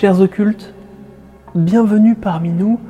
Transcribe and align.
Chers 0.00 0.22
occultes, 0.22 0.72
bienvenue 1.54 2.14
parmi 2.14 2.48
nous 2.48 2.80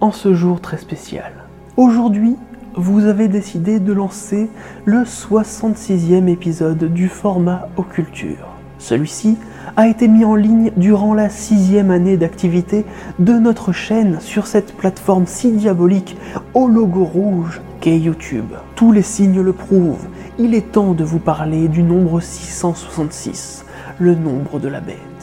en 0.00 0.12
ce 0.12 0.34
jour 0.34 0.60
très 0.60 0.76
spécial. 0.78 1.32
Aujourd'hui, 1.76 2.36
vous 2.76 3.06
avez 3.06 3.26
décidé 3.26 3.80
de 3.80 3.92
lancer 3.92 4.48
le 4.84 5.02
66e 5.02 6.28
épisode 6.28 6.84
du 6.94 7.08
format 7.08 7.66
Occulture. 7.76 8.46
Celui-ci 8.78 9.36
a 9.74 9.88
été 9.88 10.06
mis 10.06 10.24
en 10.24 10.36
ligne 10.36 10.70
durant 10.76 11.12
la 11.12 11.28
sixième 11.28 11.90
année 11.90 12.16
d'activité 12.16 12.84
de 13.18 13.32
notre 13.32 13.72
chaîne 13.72 14.20
sur 14.20 14.46
cette 14.46 14.76
plateforme 14.76 15.26
si 15.26 15.50
diabolique 15.50 16.16
au 16.54 16.68
logo 16.68 17.02
rouge 17.02 17.60
qu'est 17.80 17.98
YouTube. 17.98 18.52
Tous 18.76 18.92
les 18.92 19.02
signes 19.02 19.40
le 19.40 19.52
prouvent, 19.52 20.06
il 20.38 20.54
est 20.54 20.70
temps 20.70 20.92
de 20.92 21.02
vous 21.02 21.18
parler 21.18 21.66
du 21.66 21.82
nombre 21.82 22.20
666, 22.20 23.64
le 23.98 24.14
nombre 24.14 24.60
de 24.60 24.68
la 24.68 24.80
bête. 24.80 25.13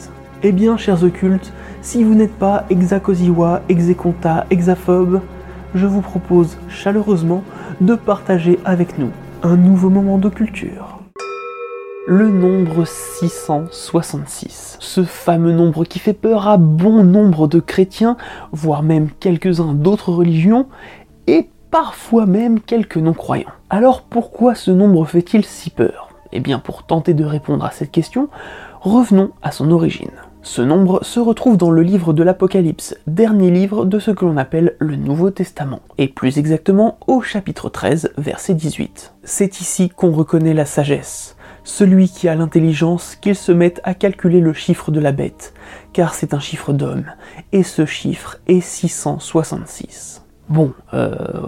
Eh 0.44 0.50
bien, 0.50 0.76
chers 0.76 1.04
occultes, 1.04 1.52
si 1.82 2.02
vous 2.02 2.14
n'êtes 2.14 2.36
pas 2.36 2.64
exacosiwa, 2.68 3.62
execonta, 3.68 4.44
exaphobe, 4.50 5.20
je 5.72 5.86
vous 5.86 6.00
propose 6.00 6.58
chaleureusement 6.68 7.44
de 7.80 7.94
partager 7.94 8.58
avec 8.64 8.98
nous 8.98 9.10
un 9.44 9.56
nouveau 9.56 9.88
moment 9.88 10.18
de 10.18 10.28
culture. 10.28 10.98
Le 12.08 12.28
nombre 12.28 12.84
666, 12.84 14.78
ce 14.80 15.04
fameux 15.04 15.52
nombre 15.52 15.84
qui 15.84 16.00
fait 16.00 16.12
peur 16.12 16.48
à 16.48 16.56
bon 16.56 17.04
nombre 17.04 17.46
de 17.46 17.60
chrétiens, 17.60 18.16
voire 18.50 18.82
même 18.82 19.10
quelques-uns 19.20 19.74
d'autres 19.74 20.10
religions, 20.10 20.66
et 21.28 21.50
parfois 21.70 22.26
même 22.26 22.58
quelques 22.58 22.96
non-croyants. 22.96 23.46
Alors 23.70 24.02
pourquoi 24.02 24.56
ce 24.56 24.72
nombre 24.72 25.04
fait-il 25.04 25.44
si 25.44 25.70
peur? 25.70 26.08
Eh 26.32 26.40
bien 26.40 26.58
pour 26.58 26.82
tenter 26.82 27.14
de 27.14 27.24
répondre 27.24 27.64
à 27.64 27.70
cette 27.70 27.92
question, 27.92 28.28
revenons 28.80 29.30
à 29.40 29.52
son 29.52 29.70
origine. 29.70 30.10
Ce 30.44 30.60
nombre 30.60 31.04
se 31.04 31.20
retrouve 31.20 31.56
dans 31.56 31.70
le 31.70 31.82
livre 31.82 32.12
de 32.12 32.24
l'Apocalypse, 32.24 32.96
dernier 33.06 33.48
livre 33.48 33.84
de 33.84 34.00
ce 34.00 34.10
que 34.10 34.24
l'on 34.24 34.36
appelle 34.36 34.74
le 34.80 34.96
Nouveau 34.96 35.30
Testament, 35.30 35.82
et 35.98 36.08
plus 36.08 36.36
exactement 36.36 36.98
au 37.06 37.20
chapitre 37.20 37.68
13, 37.68 38.12
verset 38.18 38.54
18. 38.54 39.14
C'est 39.22 39.60
ici 39.60 39.88
qu'on 39.88 40.10
reconnaît 40.10 40.52
la 40.52 40.66
sagesse, 40.66 41.36
celui 41.62 42.08
qui 42.08 42.28
a 42.28 42.34
l'intelligence 42.34 43.14
qu'il 43.14 43.36
se 43.36 43.52
mette 43.52 43.80
à 43.84 43.94
calculer 43.94 44.40
le 44.40 44.52
chiffre 44.52 44.90
de 44.90 44.98
la 44.98 45.12
bête, 45.12 45.54
car 45.92 46.12
c'est 46.12 46.34
un 46.34 46.40
chiffre 46.40 46.72
d'homme, 46.72 47.04
et 47.52 47.62
ce 47.62 47.86
chiffre 47.86 48.38
est 48.48 48.60
666. 48.60 50.24
Bon, 50.48 50.72
euh... 50.92 51.46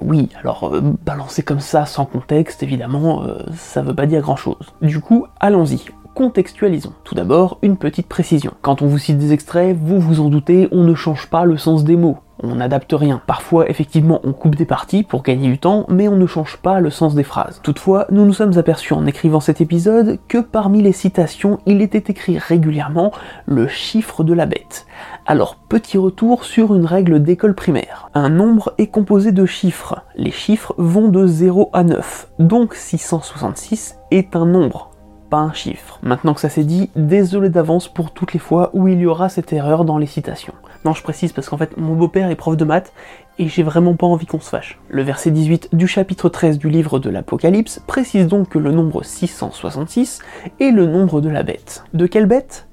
Oui, 0.00 0.28
alors 0.38 0.74
euh, 0.74 0.80
balancer 1.04 1.42
comme 1.42 1.60
ça 1.60 1.86
sans 1.86 2.04
contexte, 2.04 2.62
évidemment, 2.62 3.24
euh, 3.24 3.38
ça 3.56 3.82
veut 3.82 3.94
pas 3.94 4.06
dire 4.06 4.20
grand 4.20 4.36
chose. 4.36 4.74
Du 4.80 5.00
coup, 5.00 5.26
allons-y 5.40 5.82
contextualisons. 6.14 6.92
Tout 7.04 7.14
d'abord, 7.14 7.58
une 7.62 7.76
petite 7.76 8.08
précision. 8.08 8.52
Quand 8.62 8.82
on 8.82 8.86
vous 8.86 8.98
cite 8.98 9.18
des 9.18 9.32
extraits, 9.32 9.76
vous 9.76 10.00
vous 10.00 10.20
en 10.20 10.28
doutez, 10.28 10.68
on 10.72 10.84
ne 10.84 10.94
change 10.94 11.28
pas 11.28 11.44
le 11.44 11.56
sens 11.56 11.84
des 11.84 11.96
mots. 11.96 12.18
On 12.44 12.56
n'adapte 12.56 12.92
rien. 12.92 13.22
Parfois, 13.26 13.70
effectivement, 13.70 14.20
on 14.24 14.32
coupe 14.32 14.56
des 14.56 14.64
parties 14.64 15.04
pour 15.04 15.22
gagner 15.22 15.48
du 15.48 15.58
temps, 15.58 15.86
mais 15.88 16.08
on 16.08 16.16
ne 16.16 16.26
change 16.26 16.56
pas 16.56 16.80
le 16.80 16.90
sens 16.90 17.14
des 17.14 17.22
phrases. 17.22 17.60
Toutefois, 17.62 18.06
nous 18.10 18.24
nous 18.24 18.32
sommes 18.32 18.58
aperçus 18.58 18.94
en 18.94 19.06
écrivant 19.06 19.38
cet 19.38 19.60
épisode 19.60 20.18
que 20.26 20.38
parmi 20.38 20.82
les 20.82 20.92
citations, 20.92 21.60
il 21.66 21.80
était 21.82 22.10
écrit 22.10 22.38
régulièrement 22.38 23.12
le 23.46 23.68
chiffre 23.68 24.24
de 24.24 24.32
la 24.32 24.46
bête. 24.46 24.86
Alors, 25.24 25.56
petit 25.68 25.98
retour 25.98 26.44
sur 26.44 26.74
une 26.74 26.86
règle 26.86 27.22
d'école 27.22 27.54
primaire. 27.54 28.10
Un 28.14 28.28
nombre 28.28 28.74
est 28.76 28.88
composé 28.88 29.30
de 29.30 29.46
chiffres. 29.46 30.02
Les 30.16 30.32
chiffres 30.32 30.74
vont 30.78 31.08
de 31.08 31.26
0 31.26 31.70
à 31.72 31.84
9. 31.84 32.32
Donc 32.40 32.74
666 32.74 33.98
est 34.10 34.34
un 34.34 34.46
nombre 34.46 34.91
un 35.38 35.52
chiffre. 35.52 35.98
Maintenant 36.02 36.34
que 36.34 36.40
ça 36.40 36.48
s'est 36.48 36.64
dit, 36.64 36.90
désolé 36.96 37.48
d'avance 37.48 37.88
pour 37.88 38.12
toutes 38.12 38.32
les 38.32 38.38
fois 38.38 38.70
où 38.72 38.88
il 38.88 38.98
y 38.98 39.06
aura 39.06 39.28
cette 39.28 39.52
erreur 39.52 39.84
dans 39.84 39.98
les 39.98 40.06
citations. 40.06 40.54
Non, 40.84 40.94
je 40.94 41.02
précise 41.02 41.32
parce 41.32 41.48
qu'en 41.48 41.56
fait, 41.56 41.76
mon 41.76 41.94
beau-père 41.94 42.30
est 42.30 42.36
prof 42.36 42.56
de 42.56 42.64
maths 42.64 42.92
et 43.38 43.48
j'ai 43.48 43.62
vraiment 43.62 43.94
pas 43.94 44.06
envie 44.06 44.26
qu'on 44.26 44.40
se 44.40 44.48
fâche. 44.48 44.80
Le 44.88 45.02
verset 45.02 45.30
18 45.30 45.70
du 45.72 45.86
chapitre 45.86 46.28
13 46.28 46.58
du 46.58 46.68
livre 46.68 46.98
de 46.98 47.10
l'Apocalypse 47.10 47.80
précise 47.86 48.26
donc 48.26 48.48
que 48.48 48.58
le 48.58 48.72
nombre 48.72 49.04
666 49.04 50.20
est 50.60 50.70
le 50.70 50.86
nombre 50.86 51.20
de 51.20 51.28
la 51.28 51.42
bête. 51.42 51.84
De 51.94 52.06
quelle 52.06 52.26
bête? 52.26 52.66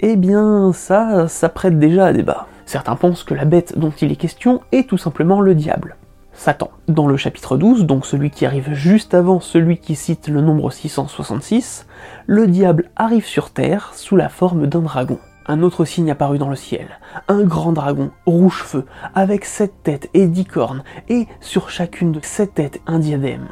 Eh 0.00 0.16
bien, 0.16 0.72
ça, 0.72 1.28
ça 1.28 1.48
prête 1.48 1.78
déjà 1.78 2.06
à 2.06 2.12
débat. 2.12 2.46
Certains 2.66 2.96
pensent 2.96 3.24
que 3.24 3.34
la 3.34 3.44
bête 3.44 3.78
dont 3.78 3.92
il 4.00 4.12
est 4.12 4.16
question 4.16 4.60
est 4.72 4.88
tout 4.88 4.98
simplement 4.98 5.40
le 5.40 5.54
diable. 5.54 5.96
Satan. 6.34 6.70
Dans 6.88 7.06
le 7.06 7.16
chapitre 7.16 7.56
12, 7.56 7.84
donc 7.84 8.06
celui 8.06 8.30
qui 8.30 8.46
arrive 8.46 8.72
juste 8.72 9.14
avant 9.14 9.40
celui 9.40 9.78
qui 9.78 9.94
cite 9.94 10.28
le 10.28 10.40
nombre 10.40 10.70
666, 10.70 11.86
le 12.26 12.46
diable 12.46 12.90
arrive 12.96 13.26
sur 13.26 13.50
Terre 13.50 13.92
sous 13.94 14.16
la 14.16 14.28
forme 14.28 14.66
d'un 14.66 14.80
dragon. 14.80 15.18
Un 15.46 15.62
autre 15.62 15.84
signe 15.84 16.10
apparut 16.10 16.38
dans 16.38 16.48
le 16.48 16.56
ciel, 16.56 16.86
un 17.28 17.42
grand 17.42 17.72
dragon, 17.72 18.10
rouge 18.26 18.62
feu, 18.62 18.86
avec 19.14 19.44
sept 19.44 19.72
têtes 19.82 20.08
et 20.14 20.26
dix 20.26 20.44
cornes, 20.44 20.84
et 21.08 21.26
sur 21.40 21.68
chacune 21.68 22.12
de 22.12 22.20
sept 22.22 22.54
têtes 22.54 22.80
un 22.86 22.98
diadème. 22.98 23.48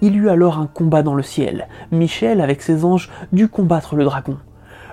Il 0.00 0.14
y 0.14 0.18
eut 0.18 0.28
alors 0.28 0.58
un 0.58 0.66
combat 0.66 1.02
dans 1.02 1.14
le 1.14 1.22
ciel. 1.22 1.68
Michel, 1.90 2.40
avec 2.40 2.60
ses 2.60 2.84
anges, 2.84 3.10
dut 3.32 3.48
combattre 3.48 3.96
le 3.96 4.04
dragon. 4.04 4.36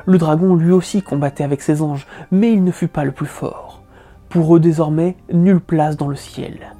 Le 0.06 0.18
dragon 0.18 0.56
lui 0.56 0.72
aussi 0.72 1.02
combattait 1.02 1.44
avec 1.44 1.62
ses 1.62 1.82
anges, 1.82 2.08
mais 2.32 2.52
il 2.52 2.64
ne 2.64 2.72
fut 2.72 2.88
pas 2.88 3.04
le 3.04 3.12
plus 3.12 3.26
fort. 3.26 3.82
Pour 4.30 4.56
eux 4.56 4.60
désormais, 4.60 5.18
nulle 5.32 5.62
place 5.62 5.98
dans 5.98 6.08
le 6.08 6.16
ciel. 6.16 6.74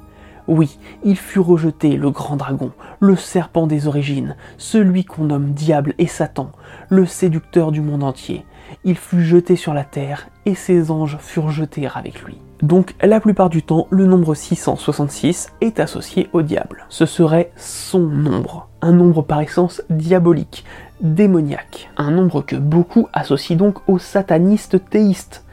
Oui, 0.46 0.78
il 1.02 1.16
fut 1.16 1.38
rejeté, 1.38 1.96
le 1.96 2.10
grand 2.10 2.36
dragon, 2.36 2.72
le 3.00 3.16
serpent 3.16 3.66
des 3.66 3.86
origines, 3.86 4.36
celui 4.58 5.04
qu'on 5.04 5.24
nomme 5.24 5.52
diable 5.52 5.94
et 5.98 6.06
Satan, 6.06 6.52
le 6.90 7.06
séducteur 7.06 7.72
du 7.72 7.80
monde 7.80 8.02
entier. 8.02 8.44
Il 8.84 8.96
fut 8.96 9.22
jeté 9.22 9.56
sur 9.56 9.72
la 9.72 9.84
terre 9.84 10.28
et 10.44 10.54
ses 10.54 10.90
anges 10.90 11.16
furent 11.18 11.50
jetés 11.50 11.88
avec 11.94 12.22
lui. 12.22 12.38
Donc 12.62 12.94
la 13.02 13.20
plupart 13.20 13.48
du 13.48 13.62
temps, 13.62 13.86
le 13.90 14.06
nombre 14.06 14.34
666 14.34 15.52
est 15.60 15.80
associé 15.80 16.28
au 16.32 16.42
diable. 16.42 16.84
Ce 16.88 17.06
serait 17.06 17.50
son 17.56 18.00
nombre, 18.00 18.68
un 18.82 18.92
nombre 18.92 19.22
par 19.22 19.40
essence 19.40 19.82
diabolique, 19.88 20.64
démoniaque, 21.00 21.90
un 21.96 22.10
nombre 22.10 22.42
que 22.42 22.56
beaucoup 22.56 23.08
associent 23.12 23.56
donc 23.56 23.78
aux 23.88 23.98
satanistes 23.98 24.90
théistes. 24.90 25.44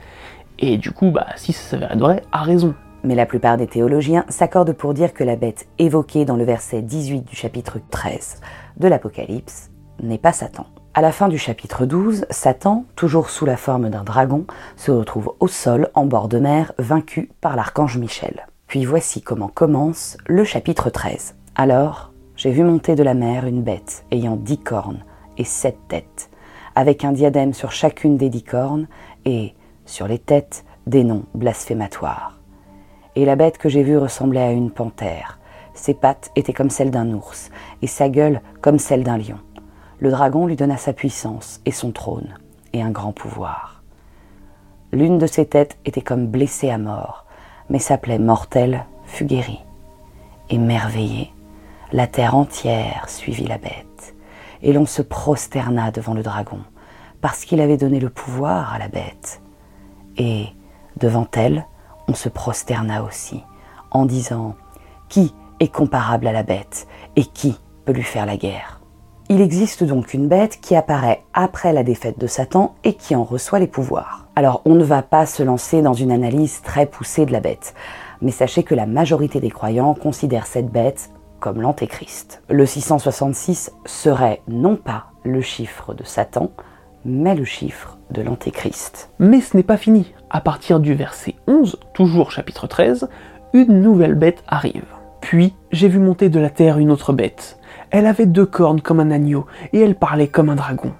Et 0.59 0.77
du 0.77 0.91
coup, 0.91 1.11
bah, 1.11 1.27
si 1.37 1.53
ça 1.53 1.71
s'avérait 1.71 1.97
vrai, 1.97 2.23
a 2.31 2.43
raison 2.43 2.75
Mais 3.03 3.15
la 3.15 3.25
plupart 3.25 3.57
des 3.57 3.67
théologiens 3.67 4.25
s'accordent 4.29 4.73
pour 4.73 4.93
dire 4.93 5.13
que 5.13 5.23
la 5.23 5.35
bête 5.35 5.67
évoquée 5.79 6.25
dans 6.25 6.35
le 6.35 6.43
verset 6.43 6.81
18 6.81 7.21
du 7.21 7.35
chapitre 7.35 7.79
13 7.89 8.41
de 8.77 8.87
l'Apocalypse 8.87 9.71
n'est 10.01 10.17
pas 10.17 10.33
Satan. 10.33 10.67
À 10.93 11.01
la 11.01 11.11
fin 11.11 11.29
du 11.29 11.37
chapitre 11.37 11.85
12, 11.85 12.25
Satan, 12.29 12.85
toujours 12.95 13.29
sous 13.29 13.45
la 13.45 13.55
forme 13.55 13.89
d'un 13.89 14.03
dragon, 14.03 14.45
se 14.75 14.91
retrouve 14.91 15.33
au 15.39 15.47
sol 15.47 15.89
en 15.93 16.05
bord 16.05 16.27
de 16.27 16.37
mer, 16.37 16.73
vaincu 16.77 17.31
par 17.39 17.55
l'archange 17.55 17.97
Michel. 17.97 18.45
Puis 18.67 18.83
voici 18.83 19.21
comment 19.21 19.47
commence 19.47 20.17
le 20.27 20.43
chapitre 20.43 20.89
13. 20.89 21.35
Alors, 21.55 22.11
j'ai 22.35 22.51
vu 22.51 22.63
monter 22.63 22.95
de 22.95 23.03
la 23.03 23.13
mer 23.13 23.45
une 23.45 23.63
bête 23.63 24.03
ayant 24.11 24.35
dix 24.35 24.57
cornes 24.57 25.03
et 25.37 25.45
sept 25.45 25.77
têtes, 25.87 26.29
avec 26.75 27.05
un 27.05 27.13
diadème 27.13 27.53
sur 27.53 27.71
chacune 27.71 28.17
des 28.17 28.29
dix 28.29 28.43
cornes 28.43 28.87
et, 29.23 29.53
sur 29.85 30.07
les 30.07 30.19
têtes, 30.19 30.65
des 30.87 31.03
noms 31.03 31.23
blasphématoires. 31.33 32.40
Et 33.15 33.25
la 33.25 33.35
bête 33.35 33.57
que 33.57 33.69
j'ai 33.69 33.83
vue 33.83 33.97
ressemblait 33.97 34.41
à 34.41 34.51
une 34.51 34.71
panthère. 34.71 35.39
Ses 35.73 35.93
pattes 35.93 36.31
étaient 36.35 36.53
comme 36.53 36.69
celles 36.69 36.91
d'un 36.91 37.11
ours, 37.13 37.49
et 37.81 37.87
sa 37.87 38.09
gueule 38.09 38.41
comme 38.61 38.79
celle 38.79 39.03
d'un 39.03 39.17
lion. 39.17 39.39
Le 39.99 40.11
dragon 40.11 40.47
lui 40.47 40.55
donna 40.55 40.77
sa 40.77 40.93
puissance 40.93 41.61
et 41.65 41.71
son 41.71 41.91
trône, 41.91 42.35
et 42.73 42.81
un 42.81 42.91
grand 42.91 43.11
pouvoir. 43.11 43.83
L'une 44.91 45.17
de 45.17 45.27
ses 45.27 45.45
têtes 45.45 45.77
était 45.85 46.01
comme 46.01 46.27
blessée 46.27 46.69
à 46.69 46.77
mort, 46.77 47.25
mais 47.69 47.79
sa 47.79 47.97
plaie 47.97 48.19
mortelle 48.19 48.85
fut 49.05 49.25
guérie. 49.25 49.63
Émerveillée, 50.49 51.31
la 51.93 52.07
terre 52.07 52.35
entière 52.35 53.07
suivit 53.07 53.47
la 53.47 53.57
bête, 53.57 54.15
et 54.61 54.73
l'on 54.73 54.85
se 54.85 55.01
prosterna 55.01 55.91
devant 55.91 56.13
le 56.13 56.23
dragon, 56.23 56.59
parce 57.21 57.45
qu'il 57.45 57.61
avait 57.61 57.77
donné 57.77 57.99
le 57.99 58.09
pouvoir 58.09 58.73
à 58.73 58.79
la 58.79 58.87
bête. 58.87 59.41
Et, 60.17 60.47
devant 60.97 61.27
elle, 61.33 61.65
se 62.13 62.29
prosterna 62.29 63.03
aussi, 63.03 63.43
en 63.91 64.05
disant 64.05 64.55
Qui 65.09 65.33
est 65.59 65.71
comparable 65.71 66.27
à 66.27 66.31
la 66.31 66.43
bête, 66.43 66.87
et 67.15 67.25
qui 67.25 67.57
peut 67.85 67.93
lui 67.93 68.03
faire 68.03 68.25
la 68.25 68.37
guerre? 68.37 68.81
Il 69.29 69.39
existe 69.39 69.85
donc 69.85 70.13
une 70.13 70.27
bête 70.27 70.59
qui 70.59 70.75
apparaît 70.75 71.23
après 71.33 71.71
la 71.71 71.83
défaite 71.83 72.19
de 72.19 72.27
Satan 72.27 72.75
et 72.83 72.95
qui 72.95 73.15
en 73.15 73.23
reçoit 73.23 73.59
les 73.59 73.67
pouvoirs. 73.67 74.27
Alors 74.35 74.61
on 74.65 74.75
ne 74.75 74.83
va 74.83 75.01
pas 75.03 75.25
se 75.25 75.41
lancer 75.41 75.81
dans 75.81 75.93
une 75.93 76.11
analyse 76.11 76.61
très 76.61 76.85
poussée 76.85 77.25
de 77.25 77.31
la 77.31 77.39
bête, 77.39 77.73
mais 78.21 78.31
sachez 78.31 78.63
que 78.63 78.75
la 78.75 78.85
majorité 78.85 79.39
des 79.39 79.49
croyants 79.49 79.93
considèrent 79.93 80.47
cette 80.47 80.69
bête 80.69 81.11
comme 81.39 81.61
l'antéchrist. 81.61 82.41
Le 82.49 82.65
666 82.65 83.71
serait 83.85 84.41
non 84.49 84.75
pas 84.75 85.05
le 85.23 85.39
chiffre 85.39 85.93
de 85.93 86.03
Satan, 86.03 86.51
mais 87.05 87.35
le 87.35 87.45
chiffre 87.45 87.97
de 88.11 88.21
l'antéchrist. 88.21 89.11
Mais 89.19 89.41
ce 89.41 89.57
n'est 89.57 89.63
pas 89.63 89.77
fini. 89.77 90.13
À 90.29 90.41
partir 90.41 90.79
du 90.79 90.93
verset 90.93 91.35
11, 91.47 91.79
toujours 91.93 92.31
chapitre 92.31 92.67
13, 92.67 93.09
une 93.53 93.81
nouvelle 93.81 94.15
bête 94.15 94.43
arrive. 94.47 94.85
Puis 95.21 95.53
j'ai 95.71 95.87
vu 95.87 95.99
monter 95.99 96.29
de 96.29 96.39
la 96.39 96.49
terre 96.49 96.77
une 96.77 96.91
autre 96.91 97.13
bête. 97.13 97.59
Elle 97.89 98.05
avait 98.05 98.25
deux 98.25 98.45
cornes 98.45 98.81
comme 98.81 98.99
un 98.99 99.11
agneau, 99.11 99.45
et 99.73 99.79
elle 99.79 99.95
parlait 99.95 100.27
comme 100.27 100.49
un 100.49 100.55
dragon. 100.55 100.93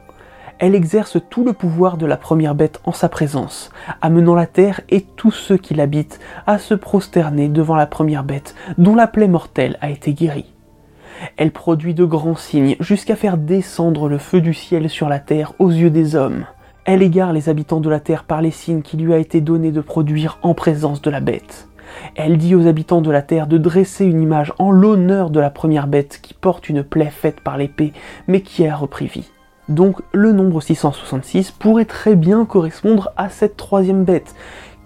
Elle 0.59 0.75
exerce 0.75 1.17
tout 1.29 1.43
le 1.43 1.53
pouvoir 1.53 1.97
de 1.97 2.05
la 2.05 2.17
première 2.17 2.53
bête 2.53 2.81
en 2.83 2.91
sa 2.91 3.09
présence, 3.09 3.71
amenant 4.01 4.35
la 4.35 4.45
terre 4.45 4.81
et 4.89 5.01
tous 5.01 5.31
ceux 5.31 5.57
qui 5.57 5.73
l'habitent 5.73 6.19
à 6.45 6.59
se 6.59 6.75
prosterner 6.75 7.47
devant 7.47 7.75
la 7.75 7.87
première 7.87 8.23
bête, 8.23 8.53
dont 8.77 8.93
la 8.93 9.07
plaie 9.07 9.27
mortelle 9.27 9.77
a 9.81 9.89
été 9.89 10.13
guérie. 10.13 10.53
Elle 11.37 11.51
produit 11.51 11.93
de 11.93 12.05
grands 12.05 12.35
signes 12.35 12.75
jusqu'à 12.79 13.15
faire 13.15 13.37
descendre 13.37 14.09
le 14.09 14.17
feu 14.17 14.41
du 14.41 14.53
ciel 14.53 14.89
sur 14.89 15.09
la 15.09 15.19
terre 15.19 15.53
aux 15.59 15.69
yeux 15.69 15.89
des 15.89 16.15
hommes. 16.15 16.45
Elle 16.85 17.03
égare 17.03 17.33
les 17.33 17.49
habitants 17.49 17.79
de 17.79 17.89
la 17.89 17.99
terre 17.99 18.23
par 18.23 18.41
les 18.41 18.51
signes 18.51 18.81
qui 18.81 18.97
lui 18.97 19.13
a 19.13 19.17
été 19.17 19.39
donné 19.39 19.71
de 19.71 19.81
produire 19.81 20.39
en 20.41 20.53
présence 20.53 21.01
de 21.01 21.09
la 21.09 21.19
bête. 21.19 21.67
Elle 22.15 22.37
dit 22.37 22.55
aux 22.55 22.67
habitants 22.67 23.01
de 23.01 23.11
la 23.11 23.21
terre 23.21 23.47
de 23.47 23.57
dresser 23.57 24.05
une 24.05 24.21
image 24.21 24.53
en 24.59 24.71
l'honneur 24.71 25.29
de 25.29 25.39
la 25.39 25.49
première 25.49 25.87
bête 25.87 26.19
qui 26.21 26.33
porte 26.33 26.69
une 26.69 26.83
plaie 26.83 27.11
faite 27.11 27.41
par 27.41 27.57
l'épée, 27.57 27.93
mais 28.27 28.41
qui 28.41 28.67
a 28.67 28.75
repris 28.75 29.07
vie. 29.07 29.31
Donc 29.69 30.01
le 30.11 30.31
nombre 30.31 30.59
666 30.59 31.51
pourrait 31.51 31.85
très 31.85 32.15
bien 32.15 32.45
correspondre 32.45 33.11
à 33.15 33.29
cette 33.29 33.57
troisième 33.57 34.03
bête, 34.03 34.35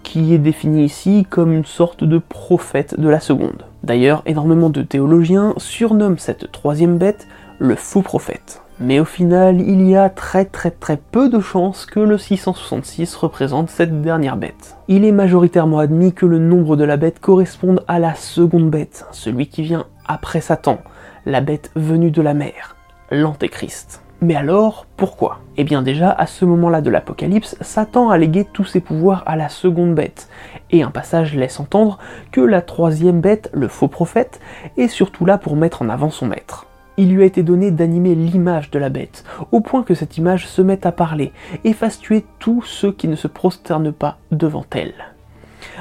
qui 0.06 0.32
est 0.32 0.38
définie 0.38 0.84
ici 0.84 1.26
comme 1.28 1.52
une 1.52 1.64
sorte 1.64 2.04
de 2.04 2.18
prophète 2.18 2.98
de 2.98 3.08
la 3.08 3.18
seconde. 3.18 3.64
D'ailleurs, 3.82 4.22
énormément 4.24 4.70
de 4.70 4.82
théologiens 4.82 5.52
surnomment 5.56 6.18
cette 6.18 6.52
troisième 6.52 6.96
bête 6.96 7.26
le 7.58 7.74
faux 7.74 8.02
prophète. 8.02 8.62
Mais 8.78 9.00
au 9.00 9.04
final, 9.04 9.60
il 9.60 9.82
y 9.88 9.96
a 9.96 10.08
très 10.08 10.44
très 10.44 10.70
très 10.70 10.96
peu 10.96 11.28
de 11.28 11.40
chances 11.40 11.86
que 11.86 11.98
le 11.98 12.18
666 12.18 13.16
représente 13.16 13.68
cette 13.68 14.00
dernière 14.00 14.36
bête. 14.36 14.76
Il 14.86 15.04
est 15.04 15.12
majoritairement 15.12 15.80
admis 15.80 16.12
que 16.12 16.26
le 16.26 16.38
nombre 16.38 16.76
de 16.76 16.84
la 16.84 16.96
bête 16.96 17.18
corresponde 17.18 17.82
à 17.88 17.98
la 17.98 18.14
seconde 18.14 18.70
bête, 18.70 19.06
celui 19.10 19.48
qui 19.48 19.62
vient 19.62 19.86
après 20.06 20.40
Satan, 20.40 20.78
la 21.24 21.40
bête 21.40 21.72
venue 21.74 22.12
de 22.12 22.22
la 22.22 22.34
mer, 22.34 22.76
l'antéchrist. 23.10 24.02
Mais 24.22 24.34
alors, 24.34 24.86
pourquoi? 24.96 25.40
Eh 25.58 25.64
bien 25.64 25.82
déjà, 25.82 26.10
à 26.10 26.26
ce 26.26 26.46
moment-là 26.46 26.80
de 26.80 26.88
l'Apocalypse, 26.88 27.56
Satan 27.60 28.08
a 28.08 28.16
légué 28.16 28.46
tous 28.50 28.64
ses 28.64 28.80
pouvoirs 28.80 29.22
à 29.26 29.36
la 29.36 29.50
seconde 29.50 29.94
bête, 29.94 30.30
et 30.70 30.82
un 30.82 30.90
passage 30.90 31.34
laisse 31.34 31.60
entendre 31.60 31.98
que 32.32 32.40
la 32.40 32.62
troisième 32.62 33.20
bête, 33.20 33.50
le 33.52 33.68
faux 33.68 33.88
prophète, 33.88 34.40
est 34.78 34.88
surtout 34.88 35.26
là 35.26 35.36
pour 35.36 35.54
mettre 35.54 35.82
en 35.82 35.90
avant 35.90 36.10
son 36.10 36.26
maître. 36.26 36.66
Il 36.96 37.14
lui 37.14 37.24
a 37.24 37.26
été 37.26 37.42
donné 37.42 37.70
d'animer 37.70 38.14
l'image 38.14 38.70
de 38.70 38.78
la 38.78 38.88
bête, 38.88 39.24
au 39.52 39.60
point 39.60 39.82
que 39.82 39.94
cette 39.94 40.16
image 40.16 40.46
se 40.46 40.62
mette 40.62 40.86
à 40.86 40.92
parler 40.92 41.32
et 41.64 41.74
fasse 41.74 41.98
tuer 41.98 42.24
tous 42.38 42.62
ceux 42.62 42.92
qui 42.92 43.08
ne 43.08 43.16
se 43.16 43.28
prosternent 43.28 43.92
pas 43.92 44.16
devant 44.30 44.64
elle. 44.70 44.94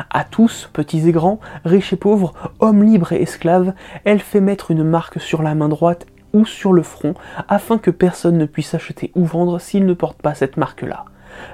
À 0.10 0.26
tous, 0.26 0.70
petits 0.74 1.08
et 1.08 1.14
grands, 1.14 1.40
riches 1.64 1.94
et 1.94 1.98
pauvres, 1.98 2.34
hommes 2.60 2.84
libres 2.84 3.14
et 3.14 3.22
esclaves, 3.22 3.74
elle 4.04 4.20
fait 4.20 4.42
mettre 4.42 4.72
une 4.72 4.84
marque 4.84 5.22
sur 5.22 5.42
la 5.42 5.56
main 5.56 5.70
droite 5.70 6.06
ou 6.36 6.46
sur 6.46 6.74
le 6.74 6.84
front, 6.84 7.16
afin 7.48 7.78
que 7.78 7.90
personne 7.90 8.38
ne 8.38 8.46
puisse 8.46 8.76
acheter 8.76 9.12
ou 9.16 9.26
vendre 9.26 9.58
s'il 9.60 9.86
ne 9.86 9.94
porte 9.94 10.22
pas 10.22 10.36
cette 10.36 10.58
marque-là, 10.58 11.06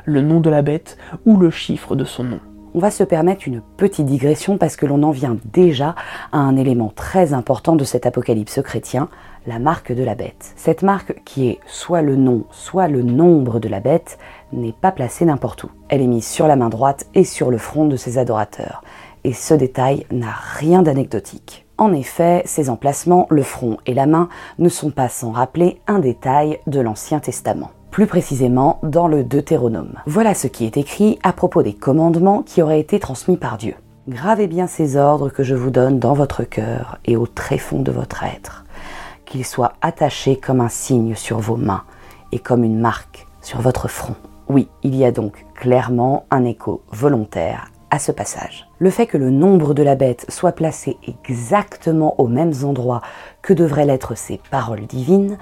le 0.06 0.22
nom 0.22 0.42
de 0.42 0.50
la 0.50 0.64
bête 0.64 0.98
ou 1.26 1.38
le 1.38 1.52
chiffre 1.52 1.96
de 1.96 2.04
son 2.04 2.24
nom. 2.24 2.40
On 2.74 2.80
va 2.80 2.90
se 2.90 3.04
permettre 3.04 3.48
une 3.48 3.62
petite 3.78 4.06
digression 4.06 4.58
parce 4.58 4.78
que 4.78 4.86
l'on 4.86 5.04
en 5.04 5.12
vient 5.12 5.38
déjà 5.54 5.94
à 6.32 6.38
un 6.38 6.56
élément 6.56 6.92
très 6.96 7.34
important 7.34 7.76
de 7.76 7.84
cet 7.84 8.06
apocalypse 8.06 8.62
chrétien, 8.62 9.10
la 9.46 9.60
marque 9.60 9.92
de 9.92 10.04
la 10.04 10.16
bête. 10.16 10.54
Cette 10.56 10.82
marque, 10.82 11.22
qui 11.26 11.50
est 11.50 11.60
soit 11.66 12.02
le 12.02 12.16
nom, 12.16 12.46
soit 12.50 12.88
le 12.88 13.02
nombre 13.04 13.60
de 13.60 13.68
la 13.68 13.82
bête, 13.82 14.18
n'est 14.54 14.72
pas 14.72 14.92
placée 14.92 15.26
n'importe 15.26 15.66
où. 15.66 15.70
Elle 15.90 16.02
est 16.02 16.08
mise 16.08 16.28
sur 16.28 16.48
la 16.48 16.56
main 16.56 16.70
droite 16.70 17.08
et 17.14 17.26
sur 17.26 17.52
le 17.52 17.58
front 17.58 17.86
de 17.86 17.98
ses 17.98 18.18
adorateurs. 18.18 18.84
Et 19.24 19.34
ce 19.34 19.54
détail 19.54 20.06
n'a 20.12 20.34
rien 20.56 20.82
d'anecdotique. 20.82 21.66
En 21.78 21.94
effet, 21.94 22.44
ces 22.46 22.70
emplacements, 22.70 23.28
le 23.30 23.44
front 23.44 23.78
et 23.86 23.94
la 23.94 24.06
main, 24.06 24.30
ne 24.60 24.70
sont 24.70 24.92
pas 24.92 25.10
sans 25.10 25.32
rappeler 25.32 25.82
un 25.88 26.00
détail 26.00 26.60
de 26.68 26.80
l'Ancien 26.80 27.20
Testament. 27.20 27.72
Plus 27.92 28.08
précisément 28.08 28.80
dans 28.84 29.08
le 29.08 29.24
Deutéronome. 29.24 29.96
Voilà 30.06 30.34
ce 30.34 30.48
qui 30.48 30.66
est 30.66 30.78
écrit 30.78 31.20
à 31.24 31.34
propos 31.34 31.64
des 31.64 31.74
commandements 31.74 32.44
qui 32.44 32.62
auraient 32.62 32.80
été 32.80 33.00
transmis 33.00 33.38
par 33.38 33.58
Dieu. 33.58 33.76
Gravez 34.08 34.48
bien 34.48 34.66
ces 34.66 34.96
ordres 34.96 35.30
que 35.30 35.44
je 35.44 35.56
vous 35.56 35.70
donne 35.70 36.00
dans 36.00 36.14
votre 36.14 36.44
cœur 36.44 37.00
et 37.06 37.18
au 37.18 37.28
tréfonds 37.28 37.82
de 37.82 37.92
votre 37.92 38.24
être, 38.24 38.66
qu'ils 39.26 39.46
soient 39.46 39.74
attachés 39.82 40.38
comme 40.38 40.62
un 40.62 40.70
signe 40.70 41.16
sur 41.16 41.40
vos 41.40 41.58
mains 41.58 41.84
et 42.32 42.40
comme 42.40 42.64
une 42.64 42.80
marque 42.80 43.28
sur 43.42 43.62
votre 43.62 43.88
front. 43.88 44.16
Oui, 44.50 44.70
il 44.84 44.96
y 44.96 45.06
a 45.06 45.12
donc 45.12 45.46
clairement 45.56 46.26
un 46.32 46.46
écho 46.46 46.82
volontaire 46.92 47.72
à 47.90 48.00
ce 48.00 48.12
passage. 48.12 48.71
Le 48.82 48.90
fait 48.90 49.06
que 49.06 49.20
le 49.20 49.30
nombre 49.30 49.76
de 49.76 49.84
la 49.84 49.94
bête 49.94 50.26
soit 50.28 50.54
placé 50.54 50.98
exactement 51.30 52.20
aux 52.20 52.28
mêmes 52.28 52.54
endroits 52.64 53.02
que 53.44 53.54
devraient 53.54 53.86
l'être 53.86 54.18
ses 54.18 54.42
paroles 54.50 54.88
divines 54.88 55.38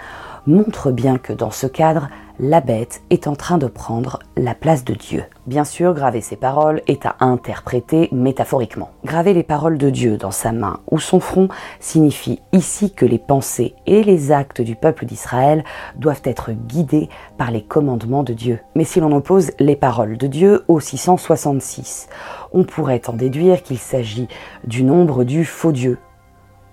montre 0.50 0.92
bien 0.92 1.18
que 1.18 1.32
dans 1.32 1.52
ce 1.52 1.68
cadre, 1.68 2.10
la 2.40 2.60
bête 2.60 3.02
est 3.10 3.28
en 3.28 3.36
train 3.36 3.58
de 3.58 3.68
prendre 3.68 4.20
la 4.36 4.56
place 4.56 4.84
de 4.84 4.94
Dieu. 4.94 5.24
Bien 5.46 5.64
sûr, 5.64 5.94
graver 5.94 6.22
ces 6.22 6.38
paroles 6.38 6.82
est 6.88 7.06
à 7.06 7.18
interpréter 7.20 8.10
métaphoriquement. 8.12 8.90
Graver 9.06 9.34
les 9.34 9.44
paroles 9.44 9.78
de 9.78 9.90
Dieu 9.90 10.18
dans 10.18 10.32
sa 10.32 10.52
main 10.52 10.80
ou 10.90 11.00
son 11.00 11.20
front 11.20 11.50
signifie 11.80 12.40
ici 12.52 12.92
que 12.92 13.06
les 13.06 13.20
pensées 13.20 13.76
et 13.86 14.04
les 14.04 14.32
actes 14.32 14.62
du 14.62 14.76
peuple 14.76 15.06
d'Israël 15.06 15.64
doivent 15.98 16.22
être 16.24 16.52
guidés 16.52 17.10
par 17.38 17.52
les 17.52 17.64
commandements 17.64 18.24
de 18.24 18.34
Dieu. 18.34 18.60
Mais 18.74 18.86
si 18.86 19.00
l'on 19.00 19.16
oppose 19.16 19.52
les 19.60 19.76
paroles 19.76 20.18
de 20.18 20.28
Dieu 20.28 20.64
au 20.68 20.80
666, 20.80 22.08
on 22.54 22.64
pourrait 22.64 23.08
en 23.08 23.14
déduire 23.14 23.62
qu'il 23.62 23.78
s'agit 23.80 24.28
du 24.66 24.84
nombre 24.84 25.26
du 25.26 25.46
faux 25.46 25.74
Dieu, 25.74 26.00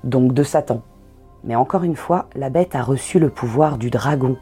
donc 0.05 0.33
de 0.33 0.45
Satan. 0.45 0.83
Mais 1.47 1.57
encore 1.57 1.85
une 1.85 1.97
fois, 1.97 2.27
la 2.35 2.51
bête 2.51 2.75
a 2.75 2.83
reçu 2.83 3.19
le 3.19 3.31
pouvoir 3.31 3.79
du 3.79 3.89
dragon 3.91 4.37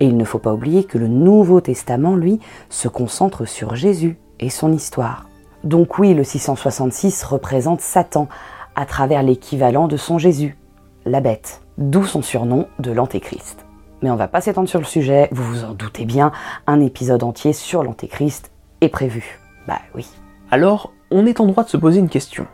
et 0.00 0.06
il 0.06 0.16
ne 0.16 0.24
faut 0.24 0.38
pas 0.38 0.54
oublier 0.54 0.84
que 0.84 0.98
le 0.98 1.08
Nouveau 1.08 1.60
Testament, 1.60 2.14
lui, 2.14 2.40
se 2.68 2.88
concentre 2.88 3.44
sur 3.44 3.74
Jésus 3.74 4.18
et 4.38 4.50
son 4.50 4.72
histoire. 4.72 5.28
Donc 5.64 5.98
oui, 5.98 6.14
le 6.14 6.24
666 6.24 7.24
représente 7.24 7.80
Satan 7.80 8.28
à 8.76 8.86
travers 8.86 9.22
l'équivalent 9.22 9.88
de 9.88 9.96
son 9.96 10.18
Jésus, 10.18 10.56
la 11.04 11.20
bête, 11.20 11.62
d'où 11.78 12.04
son 12.04 12.22
surnom 12.22 12.68
de 12.78 12.92
l'Antéchrist. 12.92 13.64
Mais 14.02 14.10
on 14.10 14.16
va 14.16 14.28
pas 14.28 14.40
s'étendre 14.40 14.68
sur 14.68 14.78
le 14.78 14.84
sujet, 14.84 15.28
vous 15.32 15.42
vous 15.42 15.64
en 15.64 15.74
doutez 15.74 16.04
bien, 16.04 16.30
un 16.68 16.80
épisode 16.80 17.24
entier 17.24 17.52
sur 17.52 17.82
l'Antéchrist 17.82 18.52
est 18.80 18.88
prévu. 18.88 19.40
Bah 19.66 19.80
oui. 19.96 20.08
Alors, 20.52 20.92
on 21.10 21.26
est 21.26 21.40
en 21.40 21.46
droit 21.46 21.64
de 21.64 21.68
se 21.68 21.76
poser 21.76 21.98
une 21.98 22.08
question. 22.08 22.46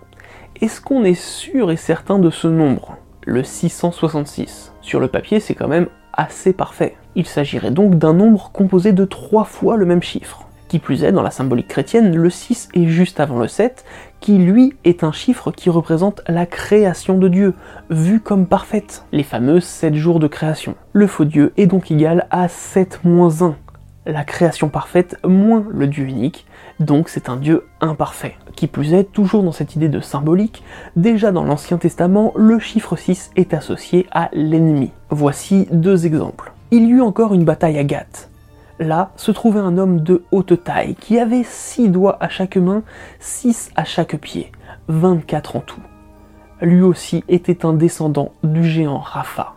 Est-ce 0.63 0.81
qu'on 0.81 1.05
est 1.05 1.21
sûr 1.21 1.71
et 1.71 1.77
certain 1.77 2.19
de 2.19 2.31
ce 2.31 2.49
nombre? 2.49 2.97
Le 3.26 3.43
666. 3.43 4.73
Sur 4.83 5.00
le 5.00 5.09
papier, 5.09 5.40
c'est 5.40 5.54
quand 5.54 5.69
même 5.69 5.88
assez 6.12 6.52
parfait. 6.52 6.95
Il 7.14 7.26
s'agirait 7.26 7.71
donc 7.71 7.97
d'un 7.97 8.12
nombre 8.12 8.50
composé 8.52 8.93
de 8.93 9.07
trois 9.07 9.45
fois 9.45 9.76
le 9.76 9.87
même 9.87 10.02
chiffre. 10.02 10.47
Qui 10.69 10.78
plus 10.78 11.04
est, 11.04 11.12
dans 11.12 11.23
la 11.23 11.31
symbolique 11.31 11.69
chrétienne, 11.69 12.14
le 12.14 12.28
6 12.28 12.69
est 12.75 12.87
juste 12.87 13.21
avant 13.21 13.38
le 13.38 13.49
7, 13.49 13.85
qui 14.21 14.37
lui 14.37 14.75
est 14.85 15.04
un 15.04 15.12
chiffre 15.12 15.52
qui 15.52 15.71
représente 15.71 16.21
la 16.28 16.45
création 16.45 17.16
de 17.16 17.28
Dieu, 17.28 17.54
vue 17.88 18.21
comme 18.21 18.47
parfaite, 18.47 19.07
les 19.12 19.23
fameux 19.23 19.61
7 19.61 19.95
jours 19.95 20.21
de 20.21 20.26
création. 20.26 20.75
Le 20.93 21.07
faux 21.07 21.25
Dieu 21.25 21.54
est 21.57 21.66
donc 21.66 21.90
égal 21.90 22.26
à 22.31 22.49
7 22.49 23.00
moins 23.04 23.43
1, 23.43 23.57
la 24.07 24.25
création 24.25 24.69
parfaite 24.69 25.16
moins 25.25 25.64
le 25.71 25.87
Dieu 25.87 26.04
unique, 26.04 26.47
donc 26.81 27.09
c'est 27.09 27.28
un 27.28 27.37
Dieu 27.37 27.66
imparfait. 27.81 28.37
Qui 28.57 28.66
plus 28.66 28.95
est, 28.95 29.04
toujours 29.04 29.43
dans 29.43 29.52
cette 29.52 29.76
idée 29.76 29.88
de 29.88 30.00
symbolique, 30.00 30.62
déjà 30.97 31.33
dans 31.33 31.45
l'Ancien 31.45 31.78
Testament, 31.78 32.33
le 32.37 32.59
chiffre 32.59 32.97
6 32.97 33.31
est 33.37 33.54
associé 33.54 34.07
à 34.11 34.28
l'ennemi. 34.33 34.90
Voici 35.11 35.66
deux 35.71 36.07
exemples. 36.07 36.52
Il 36.71 36.85
y 36.85 36.90
eut 36.90 37.00
encore 37.00 37.35
une 37.35 37.45
bataille 37.45 37.78
à 37.78 37.85
Gath. 37.85 38.31
Là 38.81 39.12
se 39.16 39.31
trouvait 39.31 39.61
un 39.61 39.78
homme 39.78 40.00
de 40.00 40.25
haute 40.33 40.64
taille 40.64 40.97
qui 40.97 41.19
avait 41.19 41.45
six 41.45 41.88
doigts 41.88 42.16
à 42.21 42.28
chaque 42.28 42.57
main, 42.57 42.83
six 43.21 43.71
à 43.76 43.85
chaque 43.85 44.16
pied, 44.16 44.50
24 44.88 45.57
en 45.57 45.61
tout. 45.61 45.81
Lui 46.61 46.83
aussi 46.83 47.23
était 47.28 47.64
un 47.64 47.73
descendant 47.73 48.33
du 48.43 48.64
géant 48.64 48.99
Rapha. 48.99 49.54